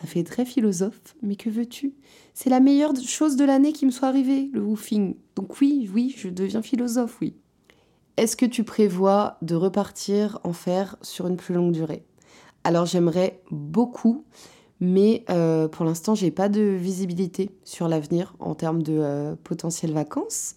Ça 0.00 0.06
fait 0.06 0.22
très 0.22 0.44
philosophe, 0.44 1.16
mais 1.22 1.34
que 1.34 1.50
veux-tu? 1.50 1.94
C'est 2.32 2.50
la 2.50 2.60
meilleure 2.60 2.94
chose 2.96 3.34
de 3.34 3.44
l'année 3.44 3.72
qui 3.72 3.84
me 3.84 3.90
soit 3.90 4.06
arrivée, 4.06 4.48
le 4.52 4.62
woofing. 4.62 5.16
Donc 5.34 5.60
oui, 5.60 5.90
oui, 5.92 6.14
je 6.16 6.28
deviens 6.28 6.62
philosophe, 6.62 7.18
oui. 7.20 7.34
Est-ce 8.16 8.36
que 8.36 8.46
tu 8.46 8.62
prévois 8.62 9.38
de 9.42 9.56
repartir 9.56 10.38
en 10.44 10.52
faire 10.52 10.96
sur 11.02 11.26
une 11.26 11.36
plus 11.36 11.52
longue 11.52 11.72
durée? 11.72 12.04
Alors 12.62 12.86
j'aimerais 12.86 13.42
beaucoup, 13.50 14.24
mais 14.78 15.24
euh, 15.30 15.66
pour 15.66 15.84
l'instant 15.84 16.14
j'ai 16.14 16.30
pas 16.30 16.48
de 16.48 16.60
visibilité 16.60 17.50
sur 17.64 17.88
l'avenir 17.88 18.36
en 18.38 18.54
termes 18.54 18.84
de 18.84 18.98
euh, 18.98 19.34
potentielles 19.42 19.94
vacances. 19.94 20.54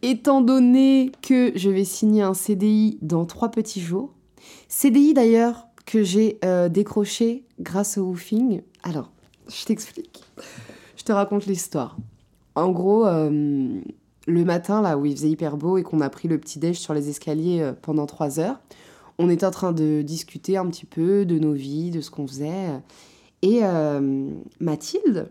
Étant 0.00 0.40
donné 0.40 1.12
que 1.20 1.52
je 1.56 1.68
vais 1.68 1.84
signer 1.84 2.22
un 2.22 2.32
CDI 2.32 2.98
dans 3.02 3.26
trois 3.26 3.50
petits 3.50 3.82
jours, 3.82 4.14
CDI 4.68 5.12
d'ailleurs 5.12 5.67
que 5.88 6.02
j'ai 6.02 6.38
euh, 6.44 6.68
décroché 6.68 7.44
grâce 7.60 7.96
au 7.96 8.02
woofing. 8.02 8.60
Alors, 8.82 9.10
je 9.48 9.64
t'explique. 9.64 10.22
Je 10.98 11.02
te 11.02 11.12
raconte 11.12 11.46
l'histoire. 11.46 11.96
En 12.54 12.68
gros, 12.68 13.06
euh, 13.06 13.80
le 14.26 14.44
matin, 14.44 14.82
là 14.82 14.98
où 14.98 15.06
il 15.06 15.16
faisait 15.16 15.30
hyper 15.30 15.56
beau 15.56 15.78
et 15.78 15.82
qu'on 15.82 16.02
a 16.02 16.10
pris 16.10 16.28
le 16.28 16.36
petit 16.36 16.58
déj 16.58 16.78
sur 16.78 16.92
les 16.92 17.08
escaliers 17.08 17.62
euh, 17.62 17.72
pendant 17.72 18.04
trois 18.04 18.38
heures, 18.38 18.60
on 19.16 19.30
était 19.30 19.46
en 19.46 19.50
train 19.50 19.72
de 19.72 20.02
discuter 20.02 20.58
un 20.58 20.66
petit 20.66 20.84
peu 20.84 21.24
de 21.24 21.38
nos 21.38 21.54
vies, 21.54 21.90
de 21.90 22.02
ce 22.02 22.10
qu'on 22.10 22.26
faisait. 22.26 22.66
Et 23.40 23.62
Mathilde, 24.60 25.30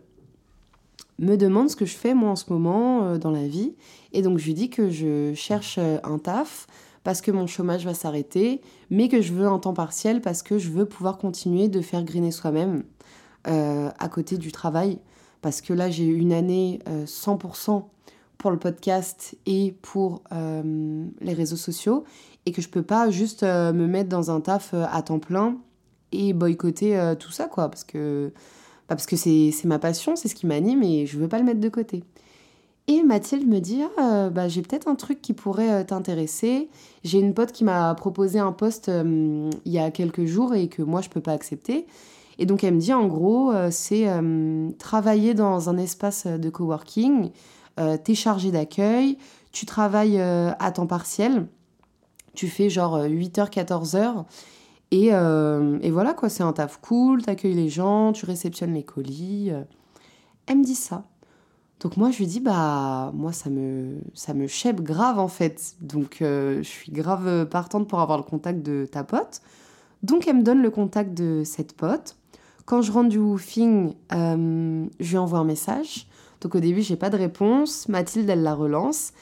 me 1.20 1.38
demande 1.38 1.70
ce 1.70 1.78
que 1.78 1.86
je 1.86 1.96
fais 1.96 2.14
moi 2.14 2.32
en 2.32 2.36
ce 2.36 2.52
moment 2.52 3.18
dans 3.18 3.32
la 3.32 3.48
vie. 3.48 3.76
Et 4.12 4.22
donc 4.22 4.40
je 4.40 4.46
lui 4.46 4.54
dis 4.54 4.70
que 4.70 4.90
je 4.90 5.34
cherche 5.36 5.78
un 5.78 6.18
taf 6.18 6.68
parce 7.08 7.22
que 7.22 7.32
mon 7.32 7.48
chômage 7.48 7.86
va 7.86 7.94
s'arrêter, 7.94 8.60
mais 8.90 9.08
que 9.08 9.22
je 9.22 9.32
veux 9.32 9.48
un 9.48 9.60
temps 9.60 9.74
partiel 9.74 10.20
parce 10.20 10.44
que 10.44 10.58
je 10.58 10.70
veux 10.70 10.84
pouvoir 10.84 11.18
continuer 11.18 11.70
de 11.70 11.80
faire 11.80 12.04
griner 12.04 12.32
soi-même 12.32 12.84
euh, 13.48 13.90
à 13.98 14.10
côté 14.10 14.38
du 14.38 14.52
travail. 14.52 15.00
Parce 15.42 15.62
que 15.62 15.72
là, 15.72 15.90
j'ai 15.90 16.04
une 16.04 16.34
année 16.34 16.80
100% 16.86 17.86
pour 18.38 18.52
le 18.52 18.60
podcast 18.60 19.38
et 19.46 19.78
pour 19.82 20.22
les 20.34 21.34
réseaux 21.34 21.56
sociaux 21.56 22.04
et 22.46 22.52
que 22.52 22.62
je 22.62 22.68
peux 22.68 22.84
pas 22.84 23.10
juste 23.10 23.44
me 23.44 23.88
mettre 23.88 24.10
dans 24.10 24.30
un 24.30 24.42
taf 24.42 24.74
à 24.74 25.02
temps 25.02 25.20
plein 25.20 25.56
et 26.12 26.34
boycotter 26.34 27.14
tout 27.18 27.32
ça, 27.32 27.46
quoi. 27.46 27.70
Parce 27.70 27.86
que 27.86 28.34
parce 28.88 29.06
que 29.06 29.16
c'est 29.16 29.54
ma 29.64 29.80
passion, 29.80 30.18
c'est 30.18 30.28
ce 30.28 30.36
qui 30.36 30.46
m'anime 30.46 30.84
et 30.84 31.06
je 31.06 31.18
veux 31.18 31.30
pas 31.30 31.40
le 31.40 31.46
mettre 31.46 31.62
de 31.62 31.70
côté. 31.70 32.04
Et 32.88 33.04
Mathilde 33.04 33.48
me 33.48 33.60
dit 33.60 33.82
ah, 33.98 34.30
bah, 34.30 34.48
j'ai 34.48 34.62
peut-être 34.62 34.88
un 34.88 34.96
truc 34.96 35.22
qui 35.22 35.34
pourrait 35.34 35.72
euh, 35.72 35.84
t'intéresser. 35.84 36.70
J'ai 37.04 37.20
une 37.20 37.34
pote 37.34 37.52
qui 37.52 37.64
m'a 37.64 37.94
proposé 37.96 38.40
un 38.40 38.54
poste 38.54 38.90
euh, 38.90 39.50
il 39.66 39.72
y 39.72 39.80
a 39.80 39.92
quelques 39.92 40.26
jours 40.26 40.56
et 40.56 40.70
que 40.70 40.82
moi 40.82 41.02
je 41.02 41.10
peux 41.10 41.22
pas 41.22 41.34
accepter. 41.34 41.86
Et 42.40 42.46
donc 42.46 42.64
elle 42.64 42.76
me 42.76 42.80
dit 42.80 42.94
en 42.94 43.08
gros 43.08 43.52
euh, 43.52 43.70
c'est 43.72 44.08
travailler 44.78 45.34
dans 45.34 45.70
un 45.70 45.78
espace 45.78 46.28
de 46.28 46.50
coworking, 46.50 47.32
t'es 48.04 48.16
chargé 48.16 48.52
d'accueil, 48.52 49.18
tu 49.52 49.66
travailles 49.66 50.20
à 50.20 50.72
temps 50.72 50.88
partiel, 50.88 51.48
tu 52.36 52.48
fais 52.48 52.70
genre 52.70 53.00
8h 53.00 53.52
14h 53.52 54.26
euh, 54.94 55.80
et, 55.82 55.92
voilà 55.92 56.14
quoi, 56.14 56.30
c'est 56.30 56.44
un 56.44 56.54
taf 56.54 56.80
cool, 56.82 57.22
t'accueilles 57.22 57.54
les 57.54 57.70
gens, 57.70 58.14
tu 58.14 58.26
réceptionnes 58.26 58.74
les 58.74 58.84
colis. 58.84 59.50
Euh. 59.52 59.64
Elle 60.46 60.60
me 60.60 60.64
dit 60.64 60.76
ça. 60.76 61.04
Donc 61.80 61.96
moi 61.96 62.10
je 62.10 62.18
lui 62.18 62.26
dis 62.26 62.40
bah 62.40 63.12
moi 63.14 63.32
ça 63.32 63.50
me 63.50 64.00
ça 64.16 64.34
me 64.34 64.48
chèpe 64.48 64.82
grave 64.82 65.20
en 65.20 65.28
fait. 65.28 65.76
Donc 65.82 66.22
euh, 66.22 66.58
je 66.58 66.68
suis 66.68 66.92
grave 66.92 67.46
partante 67.48 67.88
pour 67.88 68.00
avoir 68.00 68.18
le 68.18 68.24
contact 68.24 68.64
de 68.64 68.88
ta 68.90 69.04
pote. 69.04 69.42
Donc 70.04 70.28
elle 70.28 70.38
me 70.38 70.44
donne 70.44 70.62
le 70.62 70.72
contact 70.72 71.14
de 71.14 71.44
cette 71.46 71.74
pote. 71.74 72.16
Quand 72.66 72.82
je 72.82 72.92
rentre 72.92 73.10
du 73.10 73.20
woofing, 73.20 73.94
je 74.12 75.10
lui 75.10 75.18
envoie 75.18 75.40
un 75.40 75.46
message. 75.46 76.08
Donc 76.42 76.56
au 76.56 76.60
début 76.60 76.82
j'ai 76.82 76.98
pas 76.98 77.10
de 77.10 77.18
réponse. 77.18 77.88
Mathilde 77.88 78.30
elle 78.30 78.44
la 78.44 78.56
relance. 78.56 79.14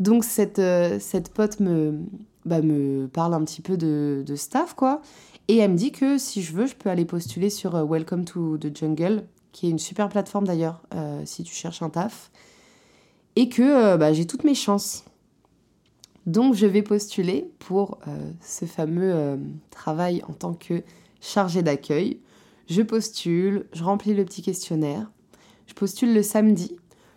Donc 0.00 0.24
cette, 0.24 0.60
cette 1.00 1.32
pote 1.32 1.60
me, 1.60 2.00
bah, 2.46 2.62
me 2.62 3.06
parle 3.06 3.34
un 3.34 3.44
petit 3.44 3.60
peu 3.60 3.76
de, 3.76 4.24
de, 4.26 4.36
staff, 4.36 4.74
quoi. 4.74 5.02
Et 5.48 5.58
elle 5.58 5.72
me 5.72 5.76
dit 5.76 5.92
que 5.92 6.16
si 6.16 6.42
je 6.42 6.54
veux, 6.54 6.66
je 6.66 6.74
peux 6.74 6.88
aller 6.88 7.04
postuler 7.04 7.50
sur 7.50 7.76
euh, 7.76 7.84
Welcome 7.84 8.24
to 8.24 8.56
the 8.58 8.74
Jungle, 8.74 9.24
qui 9.52 9.66
est 9.66 9.70
une 9.70 9.78
super 9.78 10.08
plateforme 10.08 10.46
d'ailleurs, 10.46 10.82
euh, 10.94 11.22
si 11.24 11.42
tu 11.42 11.54
cherches 11.54 11.82
un 11.82 11.90
taf. 11.90 12.30
Et 13.36 13.48
que 13.48 13.62
euh, 13.62 13.96
bah, 13.96 14.12
j'ai 14.12 14.26
toutes 14.26 14.44
mes 14.44 14.54
chances. 14.54 15.04
Donc 16.26 16.54
je 16.54 16.66
vais 16.66 16.82
postuler 16.82 17.50
pour 17.58 17.98
ce 18.42 18.66
fameux 18.66 19.40
travail 19.70 20.22
en 20.28 20.34
tant 20.34 20.52
que 20.52 20.82
chargé 21.20 21.62
d'accueil. 21.62 22.20
Je 22.68 22.82
postule, 22.82 23.66
je 23.72 23.82
remplis 23.82 24.12
le 24.12 24.24
petit 24.26 24.42
questionnaire. 24.42 25.10
Je 25.66 25.72
postule 25.72 26.12
le 26.12 26.22
samedi. 26.22 26.76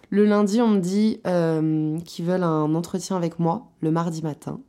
Le 0.09 0.25
lundi, 0.25 0.61
on 0.61 0.69
me 0.69 0.79
dit 0.79 1.19
qu'ils 2.05 2.25
veulent 2.25 2.43
un 2.43 2.73
entretien 2.73 3.17
avec 3.17 3.39
moi 3.39 3.67
le 3.81 3.91
mardi 3.91 4.23
matin. 4.23 4.61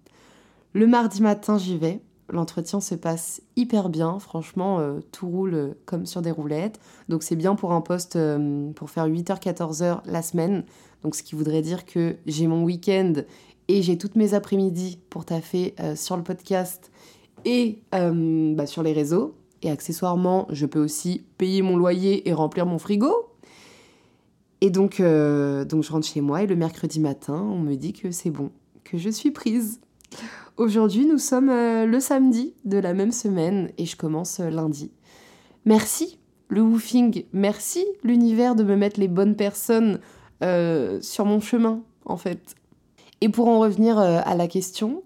Le 0.73 0.89
mardi 0.89 1.23
matin, 1.23 1.57
j'y 1.57 1.79
vais. 1.79 2.01
L'entretien 2.31 2.81
se 2.81 2.95
passe 2.95 3.43
hyper 3.55 3.91
bien, 3.91 4.19
franchement, 4.19 4.79
euh, 4.79 5.01
tout 5.13 5.29
roule 5.29 5.55
euh, 5.55 5.75
comme 5.85 6.07
sur 6.07 6.23
des 6.23 6.31
roulettes. 6.31 6.81
Donc 7.11 7.23
c'est 7.23 7.37
bien 7.37 7.55
pour 7.55 7.73
un 7.73 7.83
poste 7.83 8.17
euh, 8.17 8.73
pour 8.73 8.89
faire 8.89 9.07
8h, 9.07 9.43
14h 9.43 10.01
la 10.07 10.23
semaine. 10.23 10.65
Donc 11.03 11.15
ce 11.15 11.23
qui 11.23 11.35
voudrait 11.35 11.61
dire 11.61 11.85
que 11.85 12.17
j'ai 12.25 12.47
mon 12.47 12.65
week-end 12.65 13.13
et 13.69 13.83
j'ai 13.83 13.99
toutes 13.99 14.17
mes 14.17 14.33
après-midi 14.33 14.99
pour 15.11 15.27
taffer 15.27 15.75
sur 15.97 16.17
le 16.17 16.23
podcast 16.23 16.91
et 17.45 17.83
bah, 17.93 18.67
sur 18.67 18.83
les 18.83 18.93
réseaux. 18.93 19.35
Et 19.63 19.71
accessoirement, 19.71 20.47
je 20.51 20.65
peux 20.67 20.83
aussi 20.83 21.25
payer 21.39 21.61
mon 21.63 21.77
loyer 21.77 22.29
et 22.29 22.33
remplir 22.33 22.65
mon 22.67 22.79
frigo. 22.79 23.13
Et 24.61 24.71
donc, 24.71 24.99
donc 25.01 25.83
je 25.83 25.93
rentre 25.93 26.07
chez 26.07 26.21
moi 26.21 26.43
et 26.43 26.47
le 26.47 26.57
mercredi 26.57 27.01
matin, 27.01 27.39
on 27.39 27.59
me 27.59 27.75
dit 27.75 27.95
que 27.95 28.11
c'est 28.11 28.31
bon, 28.31 28.51
que 28.83 28.97
je 28.97 29.11
suis 29.11 29.31
prise. 29.31 29.81
Aujourd'hui, 30.57 31.05
nous 31.05 31.19
sommes 31.19 31.51
euh, 31.51 31.85
le 31.85 31.99
samedi 31.99 32.55
de 32.65 32.79
la 32.79 32.95
même 32.95 33.11
semaine 33.11 33.73
et 33.77 33.87
je 33.87 33.97
commence 33.97 34.39
euh, 34.39 34.51
lundi. 34.51 34.93
Merci 35.65 36.21
le 36.49 36.63
woofing, 36.63 37.25
merci 37.33 37.85
l'univers 38.05 38.55
de 38.55 38.63
me 38.63 38.77
mettre 38.77 39.01
les 39.01 39.09
bonnes 39.09 39.35
personnes 39.35 39.99
euh, 40.45 41.01
sur 41.01 41.25
mon 41.25 41.41
chemin, 41.41 41.81
en 42.05 42.17
fait. 42.17 42.55
Et 43.21 43.29
pour 43.29 43.49
en 43.49 43.59
revenir 43.59 43.99
à 43.99 44.35
la 44.37 44.47
question, 44.47 45.03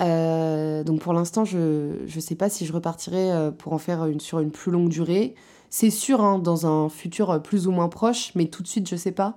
donc 0.00 1.00
pour 1.00 1.12
l'instant, 1.14 1.44
je 1.44 2.04
ne 2.04 2.20
sais 2.20 2.34
pas 2.34 2.50
si 2.50 2.66
je 2.66 2.72
repartirai 2.72 3.52
pour 3.56 3.72
en 3.72 3.78
faire 3.78 4.04
une 4.06 4.18
sur 4.18 4.40
une 4.40 4.50
plus 4.50 4.72
longue 4.72 4.88
durée. 4.88 5.36
C'est 5.70 5.90
sûr, 5.90 6.20
hein, 6.20 6.40
dans 6.40 6.66
un 6.66 6.88
futur 6.88 7.40
plus 7.40 7.68
ou 7.68 7.70
moins 7.70 7.88
proche, 7.88 8.32
mais 8.34 8.46
tout 8.46 8.64
de 8.64 8.68
suite, 8.68 8.88
je 8.88 8.96
sais 8.96 9.12
pas. 9.12 9.36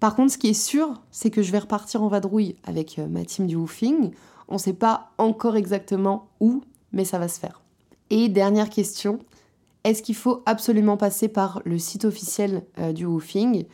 Par 0.00 0.16
contre, 0.16 0.32
ce 0.32 0.38
qui 0.38 0.48
est 0.48 0.54
sûr, 0.54 0.94
c'est 1.10 1.30
que 1.30 1.42
je 1.42 1.52
vais 1.52 1.58
repartir 1.58 2.02
en 2.02 2.08
vadrouille 2.08 2.56
avec 2.64 2.98
ma 2.98 3.24
team 3.24 3.46
du 3.46 3.56
woofing 3.56 4.12
on 4.48 4.54
ne 4.54 4.58
sait 4.58 4.72
pas 4.72 5.12
encore 5.18 5.56
exactement 5.56 6.28
où, 6.40 6.62
mais 6.92 7.04
ça 7.04 7.18
va 7.18 7.28
se 7.28 7.38
faire. 7.38 7.62
Et 8.10 8.28
dernière 8.28 8.70
question, 8.70 9.18
est-ce 9.84 10.02
qu'il 10.02 10.14
faut 10.14 10.42
absolument 10.46 10.96
passer 10.96 11.28
par 11.28 11.62
le 11.64 11.78
site 11.78 12.04
officiel 12.04 12.64
euh, 12.78 12.92
du 12.92 13.06
woofing? 13.06 13.66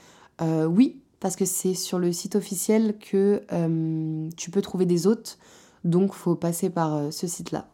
Euh, 0.43 0.67
Oui, 0.67 1.01
parce 1.21 1.37
que 1.37 1.45
c'est 1.45 1.75
sur 1.75 1.99
le 1.99 2.13
site 2.13 2.37
officiel 2.37 2.99
que 2.99 3.43
euh, 3.53 4.29
tu 4.37 4.51
peux 4.51 4.61
trouver 4.61 4.87
des 4.87 5.07
hôtes, 5.07 5.39
donc 5.85 6.13
faut 6.13 6.35
passer 6.35 6.71
par 6.71 7.13
ce 7.13 7.27
site-là. 7.27 7.69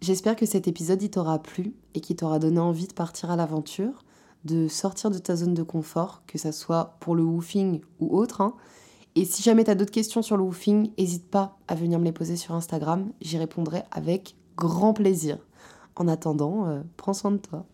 J'espère 0.00 0.34
que 0.34 0.46
cet 0.46 0.66
épisode 0.66 1.08
t'aura 1.10 1.38
plu 1.40 1.74
et 1.94 2.00
qu'il 2.00 2.16
t'aura 2.16 2.38
donné 2.38 2.58
envie 2.58 2.86
de 2.86 2.94
partir 2.94 3.30
à 3.30 3.36
l'aventure, 3.36 4.04
de 4.44 4.66
sortir 4.66 5.10
de 5.10 5.18
ta 5.18 5.36
zone 5.36 5.52
de 5.52 5.62
confort, 5.62 6.22
que 6.26 6.38
ça 6.38 6.52
soit 6.52 6.96
pour 7.00 7.14
le 7.14 7.22
woofing 7.22 7.80
ou 8.00 8.16
autre. 8.16 8.40
Hein. 8.40 8.54
Et 9.16 9.24
si 9.24 9.42
jamais 9.42 9.64
tu 9.64 9.70
as 9.70 9.74
d'autres 9.74 9.90
questions 9.90 10.22
sur 10.22 10.36
le 10.36 10.42
woofing, 10.42 10.90
n'hésite 10.98 11.28
pas 11.28 11.58
à 11.68 11.74
venir 11.74 11.98
me 11.98 12.04
les 12.04 12.12
poser 12.12 12.36
sur 12.36 12.54
Instagram. 12.54 13.10
J'y 13.20 13.38
répondrai 13.38 13.82
avec 13.90 14.36
grand 14.56 14.92
plaisir. 14.92 15.38
En 15.96 16.08
attendant, 16.08 16.66
euh, 16.66 16.80
prends 16.96 17.12
soin 17.12 17.32
de 17.32 17.38
toi. 17.38 17.66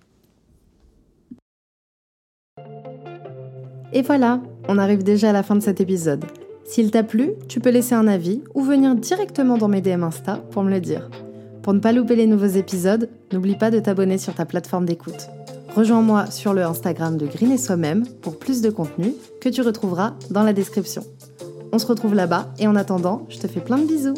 Et 3.93 4.03
voilà, 4.03 4.43
on 4.69 4.79
arrive 4.79 5.03
déjà 5.03 5.31
à 5.31 5.33
la 5.33 5.43
fin 5.43 5.55
de 5.55 5.61
cet 5.61 5.81
épisode. 5.81 6.25
S'il 6.65 6.91
t'a 6.91 7.05
plu, 7.05 7.33
tu 7.49 7.61
peux 7.61 7.71
laisser 7.71 7.95
un 7.95 8.09
avis 8.09 8.43
ou 8.55 8.63
venir 8.63 8.95
directement 8.97 9.57
dans 9.57 9.69
mes 9.69 9.81
DM 9.81 10.03
Insta 10.03 10.39
pour 10.51 10.65
me 10.65 10.71
le 10.71 10.81
dire. 10.81 11.09
Pour 11.63 11.75
ne 11.75 11.79
pas 11.79 11.93
louper 11.93 12.17
les 12.17 12.27
nouveaux 12.27 12.47
épisodes, 12.47 13.09
n'oublie 13.33 13.57
pas 13.57 13.71
de 13.71 13.79
t'abonner 13.79 14.19
sur 14.19 14.35
ta 14.35 14.45
plateforme 14.45 14.87
d'écoute. 14.87 15.29
Rejoins-moi 15.75 16.31
sur 16.31 16.55
le 16.55 16.65
Instagram 16.65 17.17
de 17.17 17.27
Green 17.27 17.53
et 17.53 17.59
Soi-même 17.59 18.07
pour 18.23 18.39
plus 18.39 18.63
de 18.63 18.71
contenu 18.71 19.13
que 19.41 19.49
tu 19.49 19.63
retrouveras 19.63 20.15
dans 20.31 20.43
la 20.43 20.53
description. 20.53 21.05
On 21.77 21.79
se 21.79 21.87
retrouve 21.87 22.15
là-bas 22.15 22.47
et 22.59 22.67
en 22.67 22.75
attendant, 22.75 23.27
je 23.29 23.37
te 23.37 23.47
fais 23.47 23.61
plein 23.61 23.77
de 23.77 23.87
bisous. 23.87 24.15